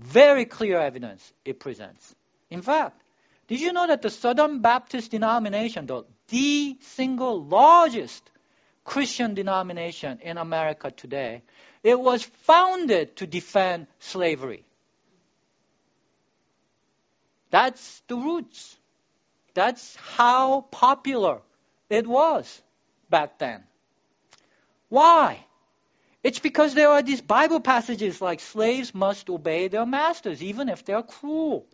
Very 0.00 0.46
clear 0.46 0.80
evidence 0.80 1.32
it 1.44 1.60
presents. 1.60 2.14
In 2.48 2.62
fact, 2.62 3.00
did 3.48 3.60
you 3.60 3.72
know 3.72 3.86
that 3.86 4.00
the 4.00 4.10
Southern 4.10 4.60
Baptist 4.60 5.10
denomination, 5.10 5.86
the, 5.86 6.04
the 6.28 6.78
single 6.80 7.44
largest 7.44 8.30
Christian 8.82 9.34
denomination 9.34 10.18
in 10.22 10.38
America 10.38 10.90
today, 10.90 11.42
it 11.82 12.00
was 12.00 12.24
founded 12.24 13.16
to 13.16 13.26
defend 13.26 13.88
slavery. 13.98 14.64
That's 17.50 18.02
the 18.08 18.16
roots. 18.16 18.76
That's 19.52 19.96
how 19.96 20.62
popular 20.70 21.40
it 21.90 22.06
was 22.06 22.62
back 23.10 23.38
then. 23.38 23.64
Why? 24.88 25.44
It's 26.22 26.38
because 26.38 26.74
there 26.74 26.90
are 26.90 27.02
these 27.02 27.22
Bible 27.22 27.60
passages 27.60 28.20
like 28.20 28.40
slaves 28.40 28.94
must 28.94 29.30
obey 29.30 29.68
their 29.68 29.86
masters, 29.86 30.42
even 30.42 30.68
if 30.68 30.84
they're 30.84 31.02
cruel. 31.02 31.66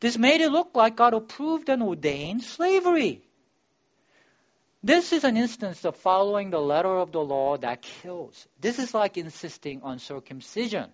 This 0.00 0.16
made 0.16 0.40
it 0.40 0.50
look 0.50 0.70
like 0.74 0.96
God 0.96 1.12
approved 1.12 1.68
and 1.68 1.82
ordained 1.82 2.42
slavery. 2.42 3.22
This 4.82 5.12
is 5.12 5.24
an 5.24 5.36
instance 5.36 5.84
of 5.84 5.96
following 5.96 6.50
the 6.50 6.60
letter 6.60 6.96
of 6.96 7.10
the 7.10 7.20
law 7.20 7.56
that 7.58 7.82
kills. 7.82 8.46
This 8.60 8.78
is 8.78 8.94
like 8.94 9.18
insisting 9.18 9.82
on 9.82 9.98
circumcision. 9.98 10.90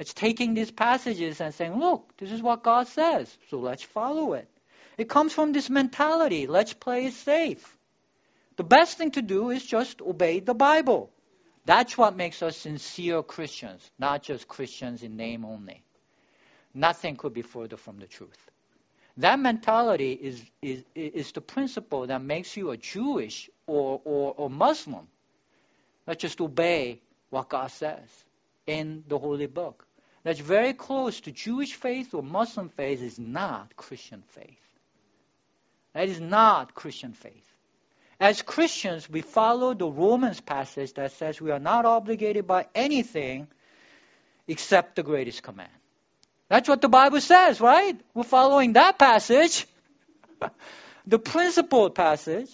It's 0.00 0.12
taking 0.12 0.54
these 0.54 0.70
passages 0.70 1.40
and 1.40 1.54
saying, 1.54 1.78
look, 1.78 2.16
this 2.18 2.32
is 2.32 2.42
what 2.42 2.62
God 2.62 2.88
says, 2.88 3.34
so 3.48 3.58
let's 3.58 3.82
follow 3.82 4.32
it. 4.32 4.48
It 4.98 5.08
comes 5.08 5.32
from 5.32 5.52
this 5.52 5.70
mentality 5.70 6.46
let's 6.46 6.74
play 6.74 7.06
it 7.06 7.14
safe. 7.14 7.76
The 8.56 8.64
best 8.64 8.98
thing 8.98 9.12
to 9.12 9.22
do 9.22 9.50
is 9.50 9.64
just 9.64 10.02
obey 10.02 10.40
the 10.40 10.54
Bible. 10.54 11.10
That's 11.64 11.96
what 11.96 12.16
makes 12.16 12.42
us 12.42 12.56
sincere 12.56 13.22
Christians, 13.22 13.90
not 13.98 14.22
just 14.22 14.48
Christians 14.48 15.02
in 15.02 15.16
name 15.16 15.44
only. 15.44 15.82
Nothing 16.74 17.16
could 17.16 17.34
be 17.34 17.42
further 17.42 17.76
from 17.76 17.98
the 17.98 18.06
truth. 18.06 18.50
That 19.16 19.38
mentality 19.38 20.12
is, 20.12 20.42
is, 20.62 20.84
is 20.94 21.32
the 21.32 21.40
principle 21.40 22.06
that 22.06 22.22
makes 22.22 22.56
you 22.56 22.70
a 22.70 22.76
Jewish 22.76 23.50
or, 23.66 24.00
or, 24.04 24.34
or 24.36 24.48
Muslim. 24.48 25.08
Not 26.06 26.18
just 26.18 26.40
obey 26.40 27.00
what 27.28 27.48
God 27.48 27.70
says 27.70 28.08
in 28.66 29.04
the 29.08 29.18
Holy 29.18 29.46
Book. 29.46 29.86
That's 30.22 30.40
very 30.40 30.72
close 30.74 31.20
to 31.22 31.32
Jewish 31.32 31.74
faith 31.74 32.14
or 32.14 32.22
Muslim 32.22 32.68
faith 32.68 33.02
is 33.02 33.18
not 33.18 33.76
Christian 33.76 34.22
faith. 34.28 34.58
That 35.92 36.08
is 36.08 36.20
not 36.20 36.74
Christian 36.74 37.12
faith. 37.12 37.46
As 38.20 38.42
Christians, 38.42 39.08
we 39.08 39.22
follow 39.22 39.72
the 39.72 39.88
Romans 39.88 40.42
passage 40.42 40.92
that 40.94 41.12
says 41.12 41.40
we 41.40 41.50
are 41.50 41.58
not 41.58 41.86
obligated 41.86 42.46
by 42.46 42.66
anything 42.74 43.48
except 44.46 44.96
the 44.96 45.02
greatest 45.02 45.42
command. 45.42 45.70
That's 46.48 46.68
what 46.68 46.82
the 46.82 46.88
Bible 46.88 47.22
says, 47.22 47.60
right? 47.62 47.98
We're 48.12 48.24
following 48.24 48.74
that 48.74 48.98
passage. 48.98 49.66
the 51.06 51.18
principal 51.18 51.88
passage. 51.88 52.50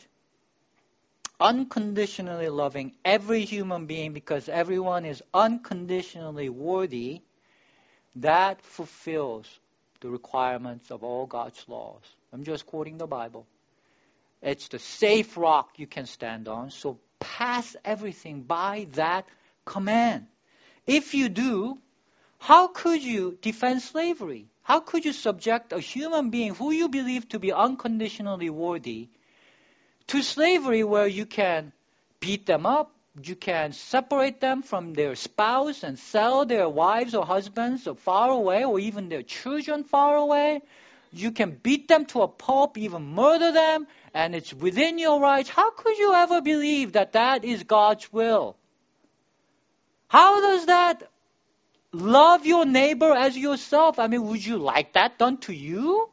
Unconditionally 1.40 2.48
loving 2.48 2.92
every 3.04 3.44
human 3.44 3.86
being 3.86 4.12
because 4.12 4.48
everyone 4.48 5.04
is 5.04 5.20
unconditionally 5.34 6.48
worthy. 6.48 7.22
That 8.16 8.62
fulfills 8.62 9.48
the 10.00 10.10
requirements 10.10 10.90
of 10.90 11.02
all 11.02 11.26
God's 11.26 11.62
laws. 11.66 12.02
I'm 12.32 12.44
just 12.44 12.66
quoting 12.66 12.98
the 12.98 13.06
Bible. 13.06 13.46
It's 14.42 14.68
the 14.68 14.78
safe 14.78 15.36
rock 15.36 15.70
you 15.76 15.86
can 15.86 16.06
stand 16.06 16.48
on. 16.48 16.70
So 16.70 16.98
pass 17.18 17.76
everything 17.84 18.42
by 18.42 18.88
that 18.92 19.26
command. 19.64 20.26
If 20.86 21.14
you 21.14 21.28
do, 21.28 21.78
how 22.38 22.68
could 22.68 23.02
you 23.02 23.38
defend 23.40 23.82
slavery? 23.82 24.46
How 24.62 24.80
could 24.80 25.04
you 25.04 25.12
subject 25.12 25.72
a 25.72 25.80
human 25.80 26.30
being 26.30 26.54
who 26.54 26.70
you 26.70 26.88
believe 26.88 27.28
to 27.30 27.38
be 27.38 27.52
unconditionally 27.52 28.50
worthy 28.50 29.08
to 30.08 30.22
slavery 30.22 30.84
where 30.84 31.06
you 31.06 31.26
can 31.26 31.72
beat 32.20 32.46
them 32.46 32.66
up, 32.66 32.92
you 33.22 33.34
can 33.34 33.72
separate 33.72 34.40
them 34.40 34.62
from 34.62 34.92
their 34.94 35.16
spouse 35.16 35.82
and 35.82 35.98
sell 35.98 36.44
their 36.44 36.68
wives 36.68 37.14
or 37.14 37.24
husbands 37.24 37.88
far 37.98 38.30
away 38.30 38.64
or 38.64 38.78
even 38.78 39.08
their 39.08 39.22
children 39.22 39.84
far 39.84 40.16
away? 40.16 40.62
You 41.18 41.32
can 41.32 41.50
beat 41.50 41.88
them 41.88 42.06
to 42.06 42.22
a 42.22 42.28
pulp, 42.28 42.78
even 42.78 43.02
murder 43.02 43.52
them, 43.52 43.86
and 44.14 44.34
it's 44.34 44.52
within 44.52 44.98
your 44.98 45.20
rights. 45.20 45.48
How 45.48 45.70
could 45.70 45.98
you 45.98 46.14
ever 46.14 46.40
believe 46.40 46.92
that 46.92 47.12
that 47.12 47.44
is 47.44 47.62
God's 47.62 48.12
will? 48.12 48.56
How 50.08 50.40
does 50.40 50.66
that 50.66 51.10
Love 51.96 52.44
your 52.44 52.66
neighbor 52.66 53.10
as 53.10 53.38
yourself. 53.38 53.98
I 53.98 54.06
mean, 54.06 54.26
would 54.26 54.44
you 54.44 54.58
like 54.58 54.92
that 54.92 55.18
done 55.18 55.38
to 55.38 55.52
you? 55.54 56.10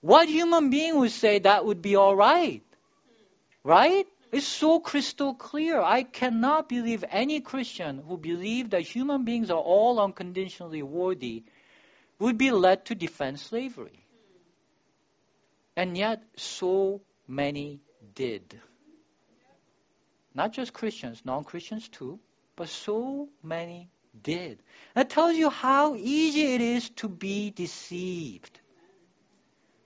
What 0.00 0.28
human 0.28 0.70
being 0.70 0.98
would 0.98 1.12
say 1.12 1.38
that 1.38 1.64
would 1.64 1.80
be 1.80 1.94
all 1.94 2.16
right? 2.16 2.62
Right? 3.62 4.08
It's 4.32 4.46
so 4.46 4.80
crystal 4.80 5.34
clear. 5.34 5.80
I 5.80 6.02
cannot 6.02 6.68
believe 6.68 7.04
any 7.08 7.40
Christian 7.40 8.02
who 8.08 8.16
believes 8.16 8.70
that 8.70 8.80
human 8.80 9.24
beings 9.24 9.52
are 9.52 9.60
all 9.60 10.00
unconditionally 10.00 10.82
worthy 10.82 11.44
would 12.22 12.38
be 12.38 12.50
led 12.50 12.84
to 12.86 12.94
defend 12.94 13.40
slavery. 13.40 14.06
And 15.76 15.96
yet, 15.96 16.22
so 16.36 17.00
many 17.26 17.80
did. 18.14 18.60
Not 20.34 20.52
just 20.52 20.72
Christians, 20.72 21.22
non 21.24 21.44
Christians 21.44 21.88
too, 21.88 22.18
but 22.56 22.68
so 22.68 23.28
many 23.42 23.88
did. 24.22 24.62
That 24.94 25.10
tells 25.10 25.36
you 25.36 25.50
how 25.50 25.94
easy 25.94 26.54
it 26.54 26.60
is 26.60 26.90
to 27.00 27.08
be 27.08 27.50
deceived. 27.50 28.60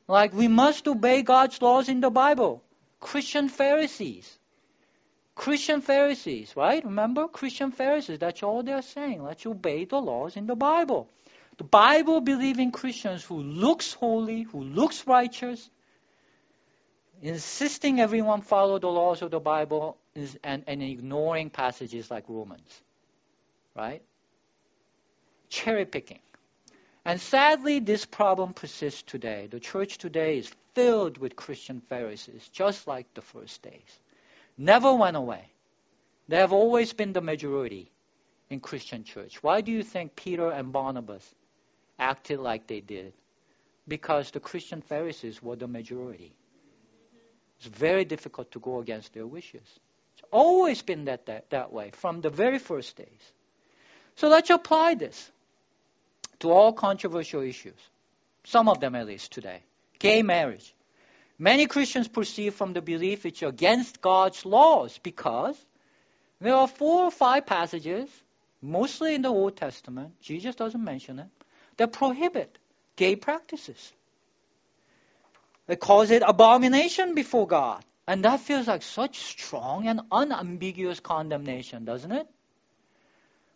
Like 0.08 0.32
we 0.32 0.48
must 0.48 0.86
obey 0.86 1.22
God's 1.22 1.60
laws 1.62 1.88
in 1.88 2.00
the 2.00 2.10
Bible. 2.10 2.62
Christian 3.00 3.48
Pharisees. 3.48 4.38
Christian 5.34 5.80
Pharisees, 5.80 6.56
right? 6.56 6.84
Remember? 6.84 7.28
Christian 7.28 7.70
Pharisees, 7.70 8.18
that's 8.18 8.42
all 8.42 8.62
they're 8.62 8.82
saying. 8.82 9.22
Let's 9.22 9.44
obey 9.46 9.84
the 9.84 10.00
laws 10.00 10.36
in 10.36 10.46
the 10.46 10.56
Bible. 10.56 11.08
The 11.58 11.64
Bible 11.64 12.20
believing 12.20 12.70
Christians 12.70 13.24
who 13.24 13.40
looks 13.40 13.92
holy, 13.92 14.42
who 14.42 14.62
looks 14.62 15.06
righteous, 15.06 15.70
insisting 17.22 18.00
everyone 18.00 18.42
follow 18.42 18.78
the 18.78 18.88
laws 18.88 19.22
of 19.22 19.30
the 19.30 19.40
Bible 19.40 19.96
and, 20.44 20.64
and 20.66 20.82
ignoring 20.82 21.50
passages 21.50 22.10
like 22.10 22.24
Romans. 22.28 22.82
Right? 23.74 24.02
cherry 25.48 25.84
picking. 25.84 26.20
And 27.04 27.20
sadly, 27.20 27.78
this 27.80 28.04
problem 28.04 28.52
persists 28.52 29.02
today. 29.02 29.48
The 29.50 29.60
church 29.60 29.98
today 29.98 30.38
is 30.38 30.50
filled 30.74 31.18
with 31.18 31.36
Christian 31.36 31.80
Pharisees, 31.80 32.48
just 32.52 32.86
like 32.86 33.06
the 33.14 33.22
first 33.22 33.62
days. 33.62 34.00
Never 34.58 34.92
went 34.94 35.16
away. 35.16 35.44
They 36.28 36.36
have 36.36 36.52
always 36.52 36.92
been 36.92 37.12
the 37.12 37.20
majority 37.20 37.90
in 38.50 38.60
Christian 38.60 39.04
church. 39.04 39.42
Why 39.42 39.60
do 39.60 39.70
you 39.70 39.82
think 39.82 40.16
Peter 40.16 40.50
and 40.50 40.72
Barnabas 40.72 41.34
acted 41.98 42.40
like 42.40 42.66
they 42.66 42.80
did? 42.80 43.12
Because 43.88 44.30
the 44.30 44.40
Christian 44.40 44.82
Pharisees 44.82 45.42
were 45.42 45.56
the 45.56 45.68
majority. 45.68 46.34
It's 47.58 47.66
very 47.66 48.04
difficult 48.04 48.50
to 48.52 48.60
go 48.60 48.80
against 48.80 49.14
their 49.14 49.26
wishes. 49.26 49.66
It's 50.16 50.26
always 50.30 50.82
been 50.82 51.06
that, 51.06 51.26
that, 51.26 51.50
that 51.50 51.72
way 51.72 51.90
from 51.92 52.20
the 52.20 52.30
very 52.30 52.58
first 52.58 52.96
days. 52.96 53.32
So 54.16 54.28
let's 54.28 54.50
apply 54.50 54.94
this 54.94 55.30
to 56.40 56.50
all 56.50 56.72
controversial 56.72 57.42
issues, 57.42 57.78
some 58.44 58.68
of 58.68 58.80
them 58.80 58.94
at 58.94 59.06
least 59.06 59.32
today. 59.32 59.62
Gay 59.98 60.22
marriage. 60.22 60.74
Many 61.38 61.66
Christians 61.66 62.08
perceive 62.08 62.54
from 62.54 62.72
the 62.72 62.80
belief 62.80 63.26
it's 63.26 63.42
against 63.42 64.00
God's 64.00 64.44
laws 64.46 64.98
because 65.02 65.56
there 66.40 66.54
are 66.54 66.68
four 66.68 67.04
or 67.04 67.10
five 67.10 67.46
passages, 67.46 68.08
mostly 68.62 69.14
in 69.14 69.22
the 69.22 69.28
Old 69.28 69.56
Testament, 69.56 70.20
Jesus 70.20 70.54
doesn't 70.54 70.82
mention 70.82 71.18
it, 71.18 71.28
that 71.76 71.92
prohibit 71.92 72.58
gay 72.96 73.16
practices. 73.16 73.92
They 75.66 75.76
cause 75.76 76.10
it 76.10 76.22
abomination 76.26 77.14
before 77.14 77.46
God. 77.46 77.84
And 78.06 78.24
that 78.24 78.40
feels 78.40 78.68
like 78.68 78.82
such 78.82 79.18
strong 79.18 79.88
and 79.88 80.00
unambiguous 80.12 81.00
condemnation, 81.00 81.84
doesn't 81.84 82.12
it? 82.12 82.28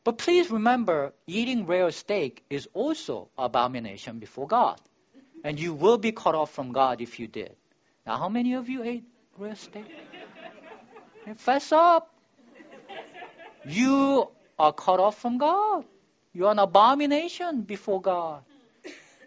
But 0.03 0.19
please 0.19 0.51
remember, 0.51 1.13
eating 1.27 1.67
rare 1.67 1.91
steak 1.93 2.43
is 2.51 2.69
also 2.75 3.29
abomination 3.39 4.19
before 4.19 4.49
God. 4.49 4.81
And 5.45 5.59
you 5.61 5.73
will 5.73 5.99
be 5.99 6.11
cut 6.11 6.35
off 6.35 6.51
from 6.51 6.73
God 6.73 7.01
if 7.01 7.21
you 7.21 7.29
did. 7.29 7.55
Now, 8.07 8.17
how 8.17 8.29
many 8.29 8.55
of 8.55 8.69
you 8.69 8.83
ate 8.83 9.05
rare 9.39 9.55
steak? 9.55 9.87
Fess 11.37 11.71
up. 11.71 12.13
You 13.65 14.29
are 14.59 14.73
cut 14.73 14.99
off 15.01 15.19
from 15.21 15.39
God. 15.39 15.85
You 16.33 16.47
are 16.47 16.53
an 16.53 16.59
abomination 16.59 17.63
before 17.63 18.01
God. 18.01 18.43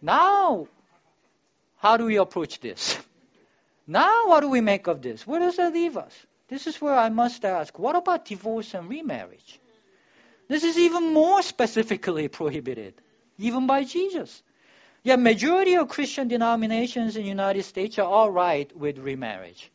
Now, 0.02 0.68
how 1.78 1.98
do 1.98 2.06
we 2.06 2.18
approach 2.18 2.60
this? 2.60 2.98
Now, 3.86 4.28
what 4.28 4.40
do 4.42 4.50
we 4.50 4.62
make 4.62 4.88
of 4.88 5.02
this? 5.02 5.28
Where 5.28 5.40
does 5.40 5.58
that 5.58 5.74
leave 5.74 5.98
us? 5.98 6.14
This 6.48 6.68
is 6.68 6.80
where 6.82 6.96
I 6.96 7.10
must 7.10 7.44
ask 7.44 7.78
what 7.78 7.96
about 7.96 8.26
divorce 8.26 8.74
and 8.74 8.90
remarriage? 8.90 9.60
This 10.48 10.64
is 10.64 10.78
even 10.78 11.14
more 11.14 11.42
specifically 11.42 12.28
prohibited, 12.28 12.94
even 13.38 13.68
by 13.68 13.84
Jesus. 13.84 14.44
Yet, 15.04 15.20
majority 15.20 15.76
of 15.76 15.90
Christian 15.90 16.30
denominations 16.30 17.18
in 17.18 17.24
the 17.24 17.28
United 17.28 17.64
States 17.64 18.00
are 18.00 18.06
all 18.06 18.30
right 18.32 18.74
with 18.76 18.98
remarriage 18.98 19.70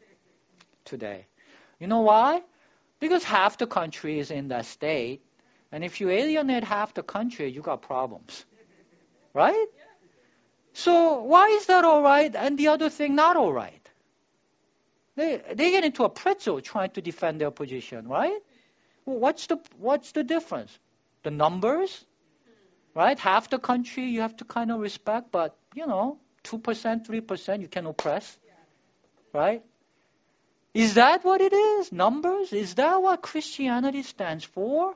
today. 0.84 1.26
You 1.78 1.86
know 1.86 2.00
why? 2.00 2.42
Because 3.00 3.24
half 3.24 3.58
the 3.58 3.66
country 3.66 4.18
is 4.18 4.30
in 4.30 4.48
that 4.48 4.64
state, 4.64 5.20
and 5.70 5.84
if 5.84 6.00
you 6.00 6.10
alienate 6.10 6.64
half 6.64 6.94
the 6.94 7.02
country, 7.02 7.50
you 7.50 7.60
got 7.60 7.82
problems. 7.82 8.44
Right? 9.34 9.66
So 10.72 11.22
why 11.22 11.48
is 11.48 11.66
that 11.66 11.84
all 11.84 12.02
right 12.02 12.34
and 12.34 12.56
the 12.56 12.68
other 12.68 12.88
thing 12.88 13.14
not 13.14 13.36
all 13.36 13.52
right? 13.52 13.88
They, 15.16 15.42
they 15.52 15.70
get 15.72 15.84
into 15.84 16.04
a 16.04 16.08
pretzel 16.08 16.60
trying 16.60 16.90
to 16.90 17.02
defend 17.02 17.40
their 17.40 17.50
position, 17.50 18.06
right? 18.06 18.40
Well, 19.04 19.18
what's 19.18 19.48
the 19.48 19.58
what's 19.78 20.12
the 20.12 20.22
difference? 20.22 20.78
The 21.24 21.32
numbers, 21.32 22.04
right? 22.94 23.18
Half 23.18 23.50
the 23.50 23.58
country 23.58 24.04
you 24.04 24.20
have 24.20 24.36
to 24.36 24.44
kind 24.44 24.70
of 24.70 24.78
respect, 24.80 25.32
but 25.32 25.56
you 25.74 25.86
know, 25.86 26.18
two 26.44 26.58
percent, 26.58 27.06
three 27.06 27.20
percent 27.20 27.62
you 27.62 27.68
can 27.68 27.86
oppress, 27.86 28.38
right? 29.32 29.64
Is 30.74 30.94
that 30.94 31.24
what 31.24 31.40
it 31.40 31.52
is? 31.52 31.90
Numbers? 31.90 32.52
Is 32.52 32.74
that 32.74 33.02
what 33.02 33.20
Christianity 33.20 34.04
stands 34.04 34.44
for? 34.44 34.94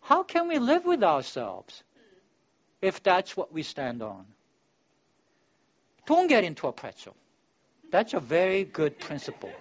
How 0.00 0.22
can 0.22 0.48
we 0.48 0.58
live 0.58 0.84
with 0.84 1.02
ourselves 1.02 1.82
if 2.80 3.02
that's 3.02 3.36
what 3.36 3.52
we 3.52 3.62
stand 3.62 4.02
on? 4.02 4.26
Don't 6.06 6.28
get 6.28 6.44
into 6.44 6.66
a 6.66 6.72
pretzel. 6.72 7.16
That's 7.90 8.14
a 8.14 8.20
very 8.20 8.64
good 8.64 8.98
principle. 8.98 9.52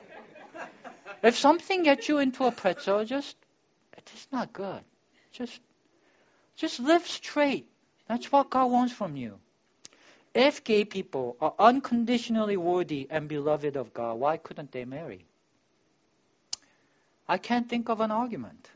If 1.24 1.38
something 1.38 1.84
gets 1.84 2.08
you 2.08 2.20
into 2.20 2.46
a 2.46 2.52
pretzel, 2.52 3.04
just 3.06 3.36
it's 3.98 4.28
not 4.32 4.54
good. 4.54 4.82
Just 5.32 5.60
just 6.56 6.80
live 6.80 7.06
straight. 7.06 7.68
That's 8.08 8.32
what 8.32 8.50
God 8.50 8.72
wants 8.72 8.94
from 8.94 9.16
you. 9.16 9.40
If 10.34 10.64
gay 10.64 10.86
people 10.86 11.36
are 11.42 11.54
unconditionally 11.58 12.58
worthy 12.58 13.08
and 13.10 13.28
beloved 13.28 13.76
of 13.76 13.94
God, 13.94 14.20
why 14.20 14.38
couldn't 14.38 14.72
they 14.72 14.86
marry? 14.86 15.26
I 17.28 17.38
can't 17.38 17.68
think 17.68 17.90
of 17.90 18.00
an 18.02 18.12
argument. 18.12 18.70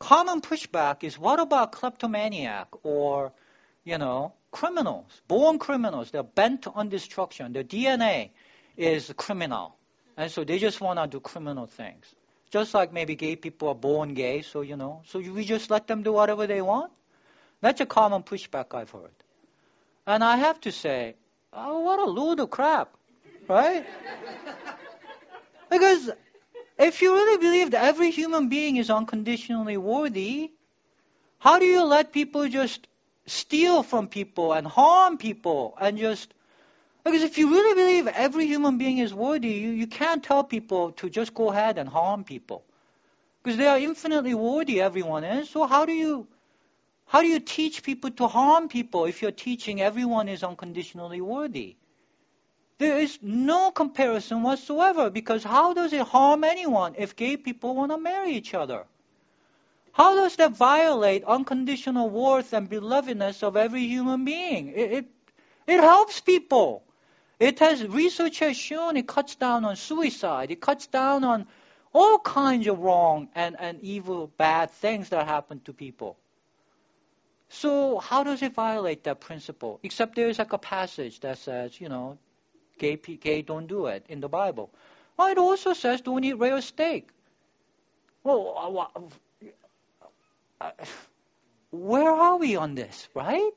Common 0.00 0.40
pushback 0.40 1.04
is 1.04 1.18
what 1.18 1.38
about 1.38 1.72
kleptomaniac 1.72 2.68
or, 2.82 3.32
you 3.84 3.98
know, 3.98 4.32
criminals, 4.50 5.20
born 5.28 5.58
criminals. 5.58 6.10
They're 6.10 6.22
bent 6.22 6.66
on 6.66 6.88
destruction. 6.88 7.52
Their 7.52 7.64
DNA 7.64 8.30
is 8.78 9.12
criminal. 9.16 9.76
And 10.16 10.30
so 10.30 10.42
they 10.42 10.58
just 10.58 10.80
want 10.80 10.98
to 10.98 11.06
do 11.06 11.20
criminal 11.20 11.66
things. 11.66 12.06
Just 12.50 12.72
like 12.74 12.92
maybe 12.92 13.14
gay 13.14 13.36
people 13.36 13.68
are 13.68 13.74
born 13.74 14.14
gay, 14.14 14.42
so, 14.42 14.62
you 14.62 14.76
know, 14.76 15.02
so 15.06 15.20
we 15.20 15.44
just 15.44 15.70
let 15.70 15.86
them 15.86 16.02
do 16.02 16.12
whatever 16.12 16.46
they 16.46 16.62
want. 16.62 16.90
That's 17.60 17.80
a 17.80 17.86
common 17.86 18.22
pushback 18.22 18.74
I've 18.74 18.90
heard. 18.90 19.14
And 20.06 20.24
I 20.24 20.36
have 20.38 20.60
to 20.62 20.72
say, 20.72 21.14
oh, 21.52 21.80
what 21.80 22.00
a 22.00 22.10
load 22.10 22.40
of 22.40 22.50
crap, 22.50 22.96
right? 23.46 23.86
because 25.70 26.10
if 26.80 27.02
you 27.02 27.14
really 27.14 27.38
believe 27.38 27.70
that 27.72 27.84
every 27.84 28.10
human 28.10 28.48
being 28.48 28.76
is 28.76 28.90
unconditionally 28.90 29.76
worthy, 29.76 30.50
how 31.38 31.58
do 31.58 31.66
you 31.66 31.84
let 31.84 32.12
people 32.12 32.48
just 32.48 32.86
steal 33.26 33.82
from 33.82 34.08
people 34.08 34.52
and 34.52 34.66
harm 34.66 35.18
people 35.18 35.76
and 35.80 35.98
just 35.98 36.34
because 37.04 37.22
if 37.22 37.38
you 37.38 37.50
really 37.50 37.74
believe 37.74 38.08
every 38.08 38.46
human 38.46 38.76
being 38.76 38.98
is 38.98 39.14
worthy, 39.14 39.48
you, 39.48 39.70
you 39.70 39.86
can't 39.86 40.22
tell 40.22 40.44
people 40.44 40.92
to 40.92 41.08
just 41.08 41.32
go 41.34 41.50
ahead 41.50 41.78
and 41.78 41.88
harm 41.88 42.24
people. 42.24 42.62
Because 43.42 43.56
they 43.56 43.66
are 43.66 43.78
infinitely 43.78 44.34
worthy, 44.34 44.82
everyone 44.82 45.24
is. 45.24 45.48
So 45.48 45.66
how 45.66 45.86
do 45.86 45.92
you 45.92 46.28
how 47.06 47.22
do 47.22 47.26
you 47.26 47.40
teach 47.40 47.82
people 47.82 48.10
to 48.12 48.28
harm 48.28 48.68
people 48.68 49.06
if 49.06 49.22
you're 49.22 49.32
teaching 49.32 49.80
everyone 49.80 50.28
is 50.28 50.44
unconditionally 50.44 51.20
worthy? 51.20 51.76
There 52.80 52.98
is 52.98 53.18
no 53.20 53.70
comparison 53.70 54.42
whatsoever 54.42 55.10
because 55.10 55.44
how 55.44 55.74
does 55.74 55.92
it 55.92 56.00
harm 56.00 56.44
anyone 56.44 56.94
if 56.96 57.14
gay 57.14 57.36
people 57.36 57.74
want 57.74 57.92
to 57.92 57.98
marry 57.98 58.30
each 58.30 58.54
other? 58.54 58.86
How 59.92 60.14
does 60.14 60.36
that 60.36 60.52
violate 60.52 61.22
unconditional 61.24 62.08
worth 62.08 62.54
and 62.54 62.70
belovedness 62.70 63.42
of 63.42 63.58
every 63.58 63.82
human 63.82 64.24
being? 64.24 64.68
It, 64.68 64.92
it, 64.92 65.06
it 65.66 65.80
helps 65.80 66.22
people. 66.22 66.82
It 67.38 67.58
has 67.58 67.86
research 67.86 68.38
has 68.38 68.56
shown 68.56 68.96
it 68.96 69.06
cuts 69.06 69.34
down 69.34 69.66
on 69.66 69.76
suicide. 69.76 70.50
It 70.50 70.62
cuts 70.62 70.86
down 70.86 71.22
on 71.22 71.48
all 71.92 72.18
kinds 72.18 72.66
of 72.66 72.78
wrong 72.78 73.28
and, 73.34 73.56
and 73.60 73.78
evil, 73.82 74.32
bad 74.38 74.70
things 74.70 75.10
that 75.10 75.26
happen 75.26 75.60
to 75.66 75.74
people. 75.74 76.16
So 77.50 77.98
how 77.98 78.24
does 78.24 78.40
it 78.40 78.54
violate 78.54 79.04
that 79.04 79.20
principle? 79.20 79.80
Except 79.82 80.16
there's 80.16 80.38
like 80.38 80.54
a 80.54 80.58
passage 80.58 81.20
that 81.20 81.36
says, 81.36 81.78
you 81.78 81.90
know, 81.90 82.16
gay, 82.80 82.96
gay 82.96 83.42
don't 83.42 83.68
do 83.68 83.86
it 83.86 84.04
in 84.08 84.20
the 84.20 84.28
Bible. 84.28 84.70
Well, 85.16 85.28
it 85.28 85.38
also 85.38 85.74
says 85.74 86.00
don't 86.00 86.24
eat 86.24 86.38
rare 86.38 86.60
steak. 86.60 87.08
Well, 88.24 88.90
uh, 90.60 90.64
uh, 90.64 90.70
where 91.70 92.10
are 92.10 92.36
we 92.36 92.56
on 92.56 92.74
this, 92.74 93.08
right? 93.14 93.52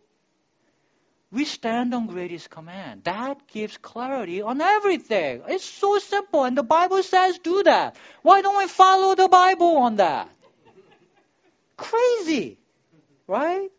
we 1.34 1.46
stand 1.46 1.96
on 1.96 2.06
greatest 2.06 2.50
command. 2.52 3.04
That 3.06 3.48
gives 3.48 3.76
clarity 3.78 4.44
on 4.44 4.62
everything. 4.62 5.42
It's 5.48 5.66
so 5.66 5.98
simple, 5.98 6.44
and 6.44 6.56
the 6.56 6.64
Bible 6.64 7.02
says 7.02 7.40
do 7.40 7.64
that. 7.64 7.96
Why 8.22 8.42
don't 8.44 8.58
we 8.58 8.68
follow 8.68 9.16
the 9.16 9.28
Bible 9.28 9.78
on 9.78 9.96
that? 9.96 10.30
Crazy, 11.76 12.60
right? 13.26 13.70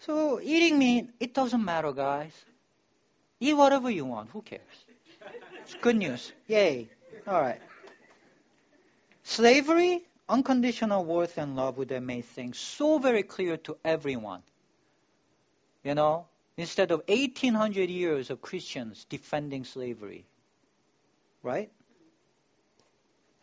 So 0.00 0.40
eating 0.42 0.78
meat, 0.78 1.10
it 1.20 1.34
doesn't 1.34 1.64
matter, 1.64 1.92
guys. 1.92 2.32
Eat 3.40 3.54
whatever 3.54 3.90
you 3.90 4.04
want. 4.04 4.30
Who 4.30 4.42
cares? 4.42 4.60
It's 5.62 5.74
good 5.74 5.96
news. 5.96 6.32
Yay. 6.46 6.88
All 7.26 7.40
right. 7.40 7.60
Slavery, 9.24 10.02
unconditional 10.28 11.04
worth 11.04 11.38
and 11.38 11.56
love 11.56 11.78
would 11.78 11.90
have 11.90 12.02
made 12.02 12.24
things 12.24 12.58
so 12.58 12.98
very 12.98 13.22
clear 13.22 13.56
to 13.58 13.76
everyone 13.84 14.42
you 15.82 15.94
know, 15.94 16.26
instead 16.56 16.90
of 16.90 17.02
1800 17.08 17.88
years 17.88 18.30
of 18.30 18.42
Christians 18.42 19.06
defending 19.08 19.64
slavery. 19.64 20.26
Right? 21.42 21.70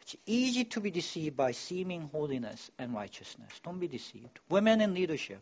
It's 0.01 0.15
easy 0.25 0.63
to 0.65 0.79
be 0.79 0.91
deceived 0.91 1.35
by 1.35 1.51
seeming 1.51 2.09
holiness 2.13 2.71
and 2.77 2.93
righteousness. 2.93 3.51
Don't 3.63 3.79
be 3.79 3.87
deceived. 3.87 4.39
Women 4.49 4.81
in 4.81 4.93
leadership. 4.93 5.41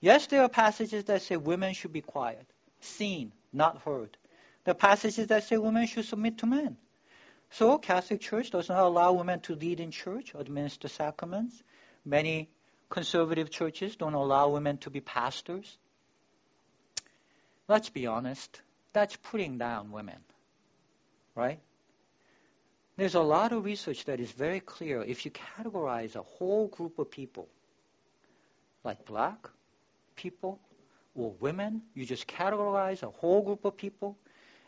Yes, 0.00 0.26
there 0.26 0.42
are 0.42 0.48
passages 0.48 1.04
that 1.04 1.22
say 1.22 1.36
women 1.36 1.72
should 1.72 1.92
be 1.92 2.02
quiet, 2.02 2.44
seen, 2.80 3.32
not 3.56 3.82
heard. 3.82 4.16
The 4.64 4.74
passages 4.74 5.28
that 5.28 5.44
say 5.44 5.56
women 5.56 5.86
should 5.86 6.04
submit 6.04 6.38
to 6.38 6.46
men. 6.46 6.76
So 7.50 7.78
Catholic 7.78 8.20
Church 8.20 8.50
does 8.50 8.68
not 8.68 8.82
allow 8.82 9.12
women 9.12 9.40
to 9.40 9.54
lead 9.54 9.80
in 9.80 9.90
church, 9.90 10.34
administer 10.34 10.88
sacraments. 10.88 11.62
Many 12.04 12.50
conservative 12.88 13.50
churches 13.50 13.96
don't 13.96 14.14
allow 14.14 14.48
women 14.50 14.78
to 14.78 14.90
be 14.90 15.00
pastors. 15.00 15.78
Let's 17.68 17.88
be 17.88 18.06
honest, 18.06 18.60
that's 18.92 19.16
putting 19.16 19.58
down 19.58 19.90
women, 19.90 20.18
right? 21.34 21.60
There's 22.96 23.14
a 23.14 23.20
lot 23.20 23.52
of 23.52 23.64
research 23.64 24.04
that 24.06 24.20
is 24.20 24.30
very 24.30 24.60
clear. 24.60 25.02
If 25.02 25.24
you 25.24 25.30
categorize 25.30 26.16
a 26.16 26.22
whole 26.22 26.68
group 26.68 26.98
of 26.98 27.10
people, 27.10 27.48
like 28.84 29.04
black 29.04 29.48
people 30.14 30.60
or 31.16 31.32
women, 31.40 31.82
you 31.94 32.04
just 32.04 32.26
categorize 32.26 33.02
a 33.02 33.10
whole 33.10 33.42
group 33.42 33.64
of 33.64 33.76
people 33.76 34.16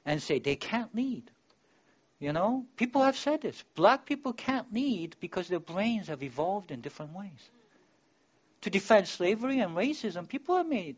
and 0.05 0.23
say 0.23 0.39
they 0.39 0.57
can't 0.57 0.95
lead. 0.95 1.31
You 2.19 2.33
know, 2.33 2.67
people 2.77 3.03
have 3.03 3.17
said 3.17 3.43
this. 3.43 3.63
Black 3.75 4.07
people 4.07 4.33
can't 4.33 4.73
lead 4.73 5.17
because 5.21 5.47
their 5.49 5.61
brains 5.61 6.09
have 6.09 6.23
evolved 6.23 6.71
in 6.71 6.81
different 6.81 7.13
ways. 7.13 7.51
To 8.63 8.71
defend 8.71 9.07
slavery 9.07 9.61
and 9.61 9.77
racism, 9.77 10.29
people 10.29 10.57
have 10.57 10.67
made 10.67 10.97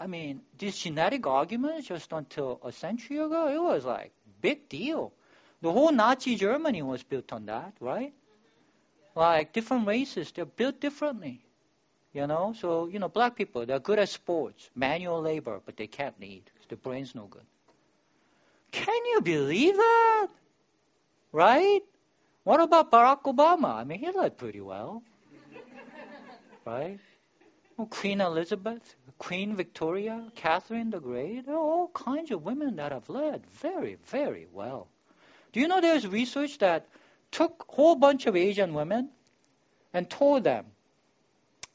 I 0.00 0.06
mean, 0.06 0.40
this 0.56 0.78
genetic 0.78 1.26
argument 1.26 1.84
just 1.84 2.10
until 2.12 2.58
a 2.64 2.72
century 2.72 3.18
ago, 3.18 3.48
it 3.48 3.62
was 3.62 3.84
like 3.84 4.12
big 4.40 4.68
deal. 4.68 5.12
The 5.60 5.70
whole 5.70 5.92
Nazi 5.92 6.36
Germany 6.36 6.80
was 6.80 7.02
built 7.02 7.34
on 7.34 7.46
that, 7.46 7.74
right? 7.80 8.14
Like 9.14 9.52
different 9.52 9.86
races, 9.86 10.32
they're 10.32 10.46
built 10.46 10.80
differently. 10.80 11.44
You 12.12 12.26
know, 12.26 12.54
so 12.58 12.88
you 12.88 12.98
know, 12.98 13.08
black 13.08 13.36
people 13.36 13.64
they're 13.66 13.78
good 13.78 13.98
at 13.98 14.08
sports, 14.08 14.68
manual 14.74 15.22
labor, 15.22 15.60
but 15.64 15.76
they 15.76 15.86
can't 15.86 16.18
lead. 16.20 16.42
Their 16.68 16.78
brain's 16.78 17.14
no 17.14 17.26
good. 17.26 17.46
Can 18.72 19.06
you 19.06 19.20
believe 19.20 19.76
that? 19.76 20.28
Right? 21.32 21.82
What 22.44 22.60
about 22.60 22.90
Barack 22.90 23.22
Obama? 23.22 23.74
I 23.74 23.84
mean, 23.84 23.98
he 23.98 24.10
led 24.10 24.38
pretty 24.38 24.60
well. 24.60 25.02
right? 26.64 26.98
Well, 27.76 27.86
Queen 27.86 28.20
Elizabeth, 28.20 28.94
Queen 29.18 29.56
Victoria, 29.56 30.30
Catherine 30.34 30.90
the 30.90 31.00
Great, 31.00 31.46
there 31.46 31.54
are 31.54 31.58
all 31.58 31.88
kinds 31.88 32.30
of 32.30 32.42
women 32.42 32.76
that 32.76 32.92
have 32.92 33.08
led 33.08 33.46
very, 33.46 33.96
very 34.06 34.46
well. 34.52 34.88
Do 35.52 35.60
you 35.60 35.68
know 35.68 35.80
there's 35.80 36.06
research 36.06 36.58
that 36.58 36.86
took 37.30 37.66
a 37.68 37.72
whole 37.72 37.96
bunch 37.96 38.26
of 38.26 38.36
Asian 38.36 38.74
women 38.74 39.10
and 39.92 40.08
told 40.08 40.44
them, 40.44 40.66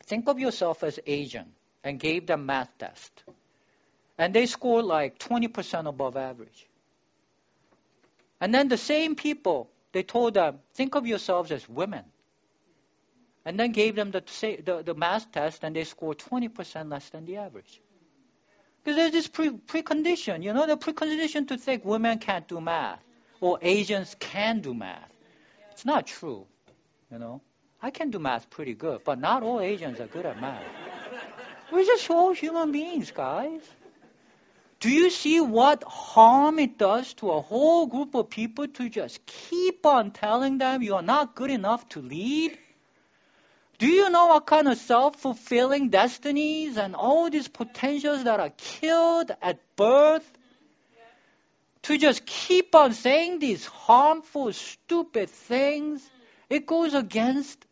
think 0.05 0.27
of 0.27 0.39
yourself 0.39 0.83
as 0.83 0.99
Asian, 1.05 1.51
and 1.83 1.99
gave 1.99 2.25
them 2.25 2.45
math 2.45 2.69
test. 2.77 3.23
And 4.17 4.33
they 4.33 4.45
scored 4.45 4.85
like 4.85 5.19
20% 5.19 5.87
above 5.87 6.17
average. 6.17 6.67
And 8.39 8.53
then 8.53 8.67
the 8.67 8.77
same 8.77 9.15
people, 9.15 9.69
they 9.91 10.03
told 10.03 10.33
them, 10.33 10.59
think 10.73 10.95
of 10.95 11.05
yourselves 11.05 11.51
as 11.51 11.67
women. 11.67 12.03
And 13.45 13.59
then 13.59 13.71
gave 13.71 13.95
them 13.95 14.11
the, 14.11 14.23
the, 14.65 14.83
the 14.83 14.95
math 14.95 15.31
test, 15.31 15.63
and 15.63 15.75
they 15.75 15.83
scored 15.83 16.17
20% 16.17 16.89
less 16.89 17.09
than 17.09 17.25
the 17.25 17.37
average. 17.37 17.81
Because 18.83 18.97
there's 18.97 19.11
this 19.11 19.27
pre, 19.27 19.49
precondition, 19.49 20.43
you 20.43 20.53
know, 20.53 20.65
the 20.65 20.77
precondition 20.77 21.47
to 21.49 21.57
think 21.57 21.85
women 21.85 22.19
can't 22.19 22.47
do 22.47 22.59
math 22.61 22.99
or 23.41 23.59
Asians 23.61 24.15
can 24.19 24.61
do 24.61 24.73
math. 24.73 25.11
It's 25.71 25.85
not 25.85 26.07
true, 26.07 26.45
you 27.11 27.19
know. 27.19 27.41
I 27.81 27.91
can 27.91 28.09
do 28.09 28.19
math 28.19 28.49
pretty 28.49 28.73
good, 28.73 29.03
but 29.03 29.19
not 29.19 29.43
all 29.43 29.59
Asians 29.59 29.99
are 29.99 30.07
good 30.07 30.25
at 30.25 30.39
math. 30.39 30.63
We're 31.71 31.85
just 31.85 32.09
all 32.09 32.33
human 32.33 32.71
beings, 32.71 33.11
guys. 33.11 33.61
Do 34.79 34.89
you 34.89 35.09
see 35.09 35.39
what 35.39 35.83
harm 35.83 36.59
it 36.59 36.77
does 36.77 37.13
to 37.15 37.31
a 37.31 37.41
whole 37.41 37.87
group 37.87 38.13
of 38.13 38.29
people 38.29 38.67
to 38.67 38.89
just 38.89 39.25
keep 39.25 39.85
on 39.85 40.11
telling 40.11 40.57
them 40.57 40.81
you 40.81 40.95
are 40.95 41.01
not 41.01 41.35
good 41.35 41.49
enough 41.49 41.87
to 41.89 42.01
lead? 42.01 42.57
Do 43.77 43.87
you 43.87 44.09
know 44.09 44.27
what 44.27 44.45
kind 44.45 44.67
of 44.67 44.77
self 44.77 45.17
fulfilling 45.17 45.89
destinies 45.89 46.77
and 46.77 46.95
all 46.95 47.29
these 47.29 47.47
potentials 47.47 48.23
that 48.23 48.39
are 48.39 48.51
killed 48.57 49.31
at 49.41 49.59
birth? 49.75 50.29
To 51.83 51.97
just 51.97 52.25
keep 52.25 52.73
on 52.73 52.93
saying 52.93 53.39
these 53.39 53.65
harmful, 53.65 54.51
stupid 54.53 55.29
things, 55.29 56.09
it 56.55 56.65
goes 56.65 56.93
against 56.93 57.65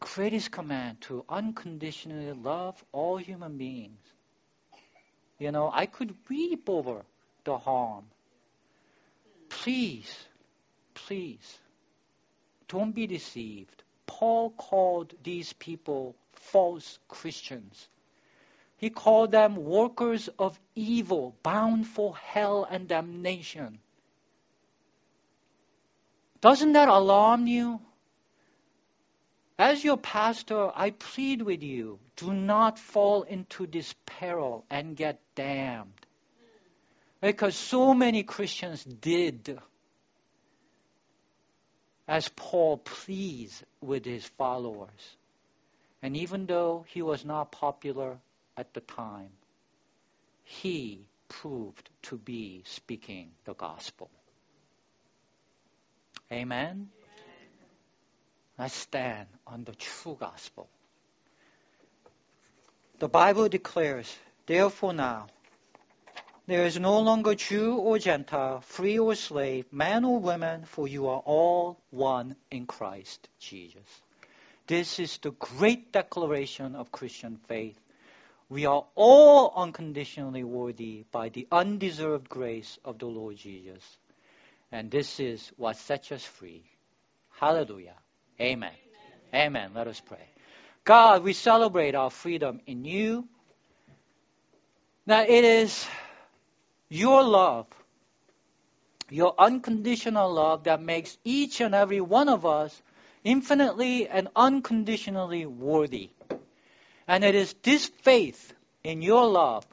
greatest 0.00 0.50
command 0.50 0.98
to 1.02 1.22
unconditionally 1.28 2.32
love 2.32 2.82
all 2.92 3.18
human 3.18 3.58
beings. 3.58 4.00
You 5.38 5.52
know, 5.52 5.70
I 5.70 5.84
could 5.84 6.14
weep 6.30 6.66
over 6.66 7.02
the 7.44 7.58
harm. 7.58 8.06
Please, 9.50 10.10
please, 10.94 11.58
don't 12.68 12.94
be 12.94 13.06
deceived. 13.06 13.82
Paul 14.06 14.50
called 14.50 15.12
these 15.22 15.52
people 15.52 16.16
false 16.32 16.98
Christians. 17.06 17.88
He 18.78 18.88
called 18.88 19.30
them 19.32 19.56
workers 19.56 20.30
of 20.38 20.58
evil, 20.74 21.36
bound 21.42 21.86
for 21.86 22.16
hell 22.16 22.66
and 22.70 22.88
damnation. 22.88 23.78
Doesn't 26.40 26.72
that 26.72 26.88
alarm 26.88 27.46
you? 27.46 27.80
As 29.58 29.82
your 29.82 29.96
pastor, 29.96 30.70
I 30.74 30.90
plead 30.90 31.42
with 31.42 31.62
you 31.62 31.98
do 32.16 32.32
not 32.32 32.78
fall 32.78 33.22
into 33.22 33.66
this 33.66 33.94
peril 34.04 34.64
and 34.70 34.96
get 34.96 35.20
damned. 35.34 35.92
Because 37.20 37.54
so 37.54 37.94
many 37.94 38.22
Christians 38.22 38.84
did. 38.84 39.58
As 42.08 42.28
Paul 42.28 42.78
pleads 42.78 43.62
with 43.80 44.04
his 44.04 44.24
followers. 44.38 45.16
And 46.02 46.16
even 46.16 46.46
though 46.46 46.84
he 46.88 47.02
was 47.02 47.24
not 47.24 47.52
popular 47.52 48.18
at 48.56 48.72
the 48.74 48.80
time, 48.80 49.30
he 50.44 51.06
proved 51.28 51.90
to 52.02 52.16
be 52.16 52.62
speaking 52.66 53.30
the 53.44 53.54
gospel. 53.54 54.10
Amen. 56.32 56.88
Let's 58.58 58.74
stand 58.74 59.28
on 59.46 59.64
the 59.64 59.74
true 59.74 60.16
gospel. 60.18 60.68
The 62.98 63.08
Bible 63.08 63.48
declares, 63.48 64.14
therefore 64.46 64.94
now, 64.94 65.26
there 66.46 66.64
is 66.64 66.78
no 66.78 67.00
longer 67.00 67.34
Jew 67.34 67.76
or 67.76 67.98
Gentile, 67.98 68.60
free 68.60 68.98
or 68.98 69.14
slave, 69.14 69.70
man 69.72 70.04
or 70.04 70.20
woman, 70.20 70.64
for 70.64 70.88
you 70.88 71.08
are 71.08 71.22
all 71.24 71.78
one 71.90 72.36
in 72.50 72.66
Christ 72.66 73.28
Jesus. 73.40 74.00
This 74.66 74.98
is 74.98 75.18
the 75.18 75.32
great 75.32 75.92
declaration 75.92 76.74
of 76.74 76.92
Christian 76.92 77.36
faith. 77.48 77.78
We 78.48 78.64
are 78.64 78.84
all 78.94 79.52
unconditionally 79.56 80.44
worthy 80.44 81.04
by 81.10 81.28
the 81.28 81.48
undeserved 81.50 82.28
grace 82.28 82.78
of 82.84 82.98
the 82.98 83.06
Lord 83.06 83.36
Jesus. 83.36 83.82
And 84.72 84.90
this 84.90 85.20
is 85.20 85.52
what 85.56 85.76
sets 85.76 86.12
us 86.12 86.24
free. 86.24 86.64
Hallelujah. 87.30 87.94
Amen. 88.40 88.72
Amen. 89.32 89.46
Amen. 89.46 89.70
Let 89.74 89.88
us 89.88 90.00
pray. 90.00 90.28
God, 90.84 91.22
we 91.22 91.32
celebrate 91.32 91.94
our 91.94 92.10
freedom 92.10 92.60
in 92.66 92.84
you. 92.84 93.28
That 95.06 95.28
it 95.28 95.44
is 95.44 95.86
your 96.88 97.22
love, 97.22 97.66
your 99.10 99.34
unconditional 99.38 100.32
love, 100.32 100.64
that 100.64 100.82
makes 100.82 101.16
each 101.24 101.60
and 101.60 101.74
every 101.74 102.00
one 102.00 102.28
of 102.28 102.44
us 102.44 102.82
infinitely 103.22 104.08
and 104.08 104.28
unconditionally 104.34 105.46
worthy. 105.46 106.10
And 107.08 107.24
it 107.24 107.34
is 107.34 107.54
this 107.62 107.86
faith 108.02 108.52
in 108.82 109.02
your 109.02 109.26
love, 109.26 109.66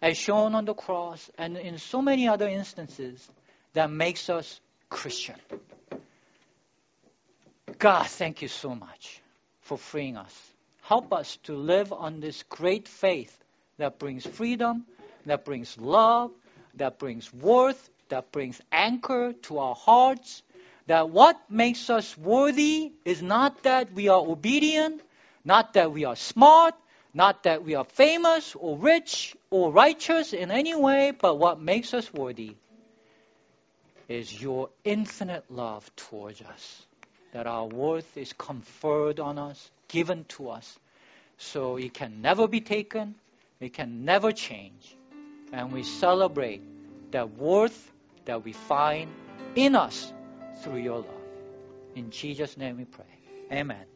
as 0.00 0.16
shown 0.16 0.54
on 0.54 0.64
the 0.64 0.74
cross 0.74 1.30
and 1.38 1.56
in 1.56 1.78
so 1.78 2.02
many 2.02 2.28
other 2.28 2.48
instances, 2.48 3.30
that 3.74 3.90
makes 3.90 4.28
us 4.28 4.60
Christian. 4.88 5.36
God, 7.78 8.06
thank 8.06 8.42
you 8.42 8.48
so 8.48 8.74
much 8.74 9.20
for 9.62 9.78
freeing 9.78 10.16
us. 10.16 10.34
Help 10.82 11.12
us 11.12 11.36
to 11.44 11.56
live 11.56 11.92
on 11.92 12.20
this 12.20 12.42
great 12.44 12.88
faith 12.88 13.36
that 13.78 13.98
brings 13.98 14.26
freedom, 14.26 14.84
that 15.26 15.44
brings 15.44 15.78
love, 15.78 16.30
that 16.74 16.98
brings 16.98 17.32
worth, 17.32 17.90
that 18.08 18.30
brings 18.30 18.60
anchor 18.70 19.32
to 19.44 19.58
our 19.58 19.74
hearts. 19.74 20.42
That 20.86 21.10
what 21.10 21.40
makes 21.50 21.88
us 21.88 22.18
worthy 22.18 22.92
is 23.04 23.22
not 23.22 23.62
that 23.62 23.92
we 23.92 24.08
are 24.08 24.20
obedient, 24.20 25.00
not 25.44 25.74
that 25.74 25.92
we 25.92 26.04
are 26.04 26.16
smart, 26.16 26.74
not 27.14 27.44
that 27.44 27.64
we 27.64 27.74
are 27.74 27.84
famous 27.84 28.54
or 28.56 28.76
rich 28.76 29.36
or 29.50 29.72
righteous 29.72 30.32
in 30.32 30.50
any 30.50 30.74
way, 30.74 31.12
but 31.12 31.38
what 31.38 31.60
makes 31.60 31.94
us 31.94 32.12
worthy 32.12 32.56
is 34.12 34.42
your 34.42 34.68
infinite 34.84 35.44
love 35.50 35.90
towards 35.96 36.42
us 36.42 36.86
that 37.32 37.46
our 37.46 37.66
worth 37.66 38.16
is 38.16 38.34
conferred 38.34 39.18
on 39.18 39.38
us, 39.38 39.70
given 39.88 40.24
to 40.28 40.50
us. 40.50 40.78
So 41.38 41.76
it 41.76 41.94
can 41.94 42.20
never 42.20 42.46
be 42.46 42.60
taken, 42.60 43.14
it 43.58 43.72
can 43.72 44.04
never 44.04 44.30
change. 44.32 44.96
And 45.52 45.72
we 45.72 45.82
celebrate 45.82 46.60
that 47.12 47.36
worth 47.36 47.90
that 48.26 48.44
we 48.44 48.52
find 48.52 49.10
in 49.54 49.74
us 49.74 50.12
through 50.62 50.78
your 50.78 50.98
love. 50.98 51.26
In 51.94 52.10
Jesus' 52.10 52.56
name 52.56 52.76
we 52.76 52.84
pray. 52.84 53.04
Amen. 53.50 53.91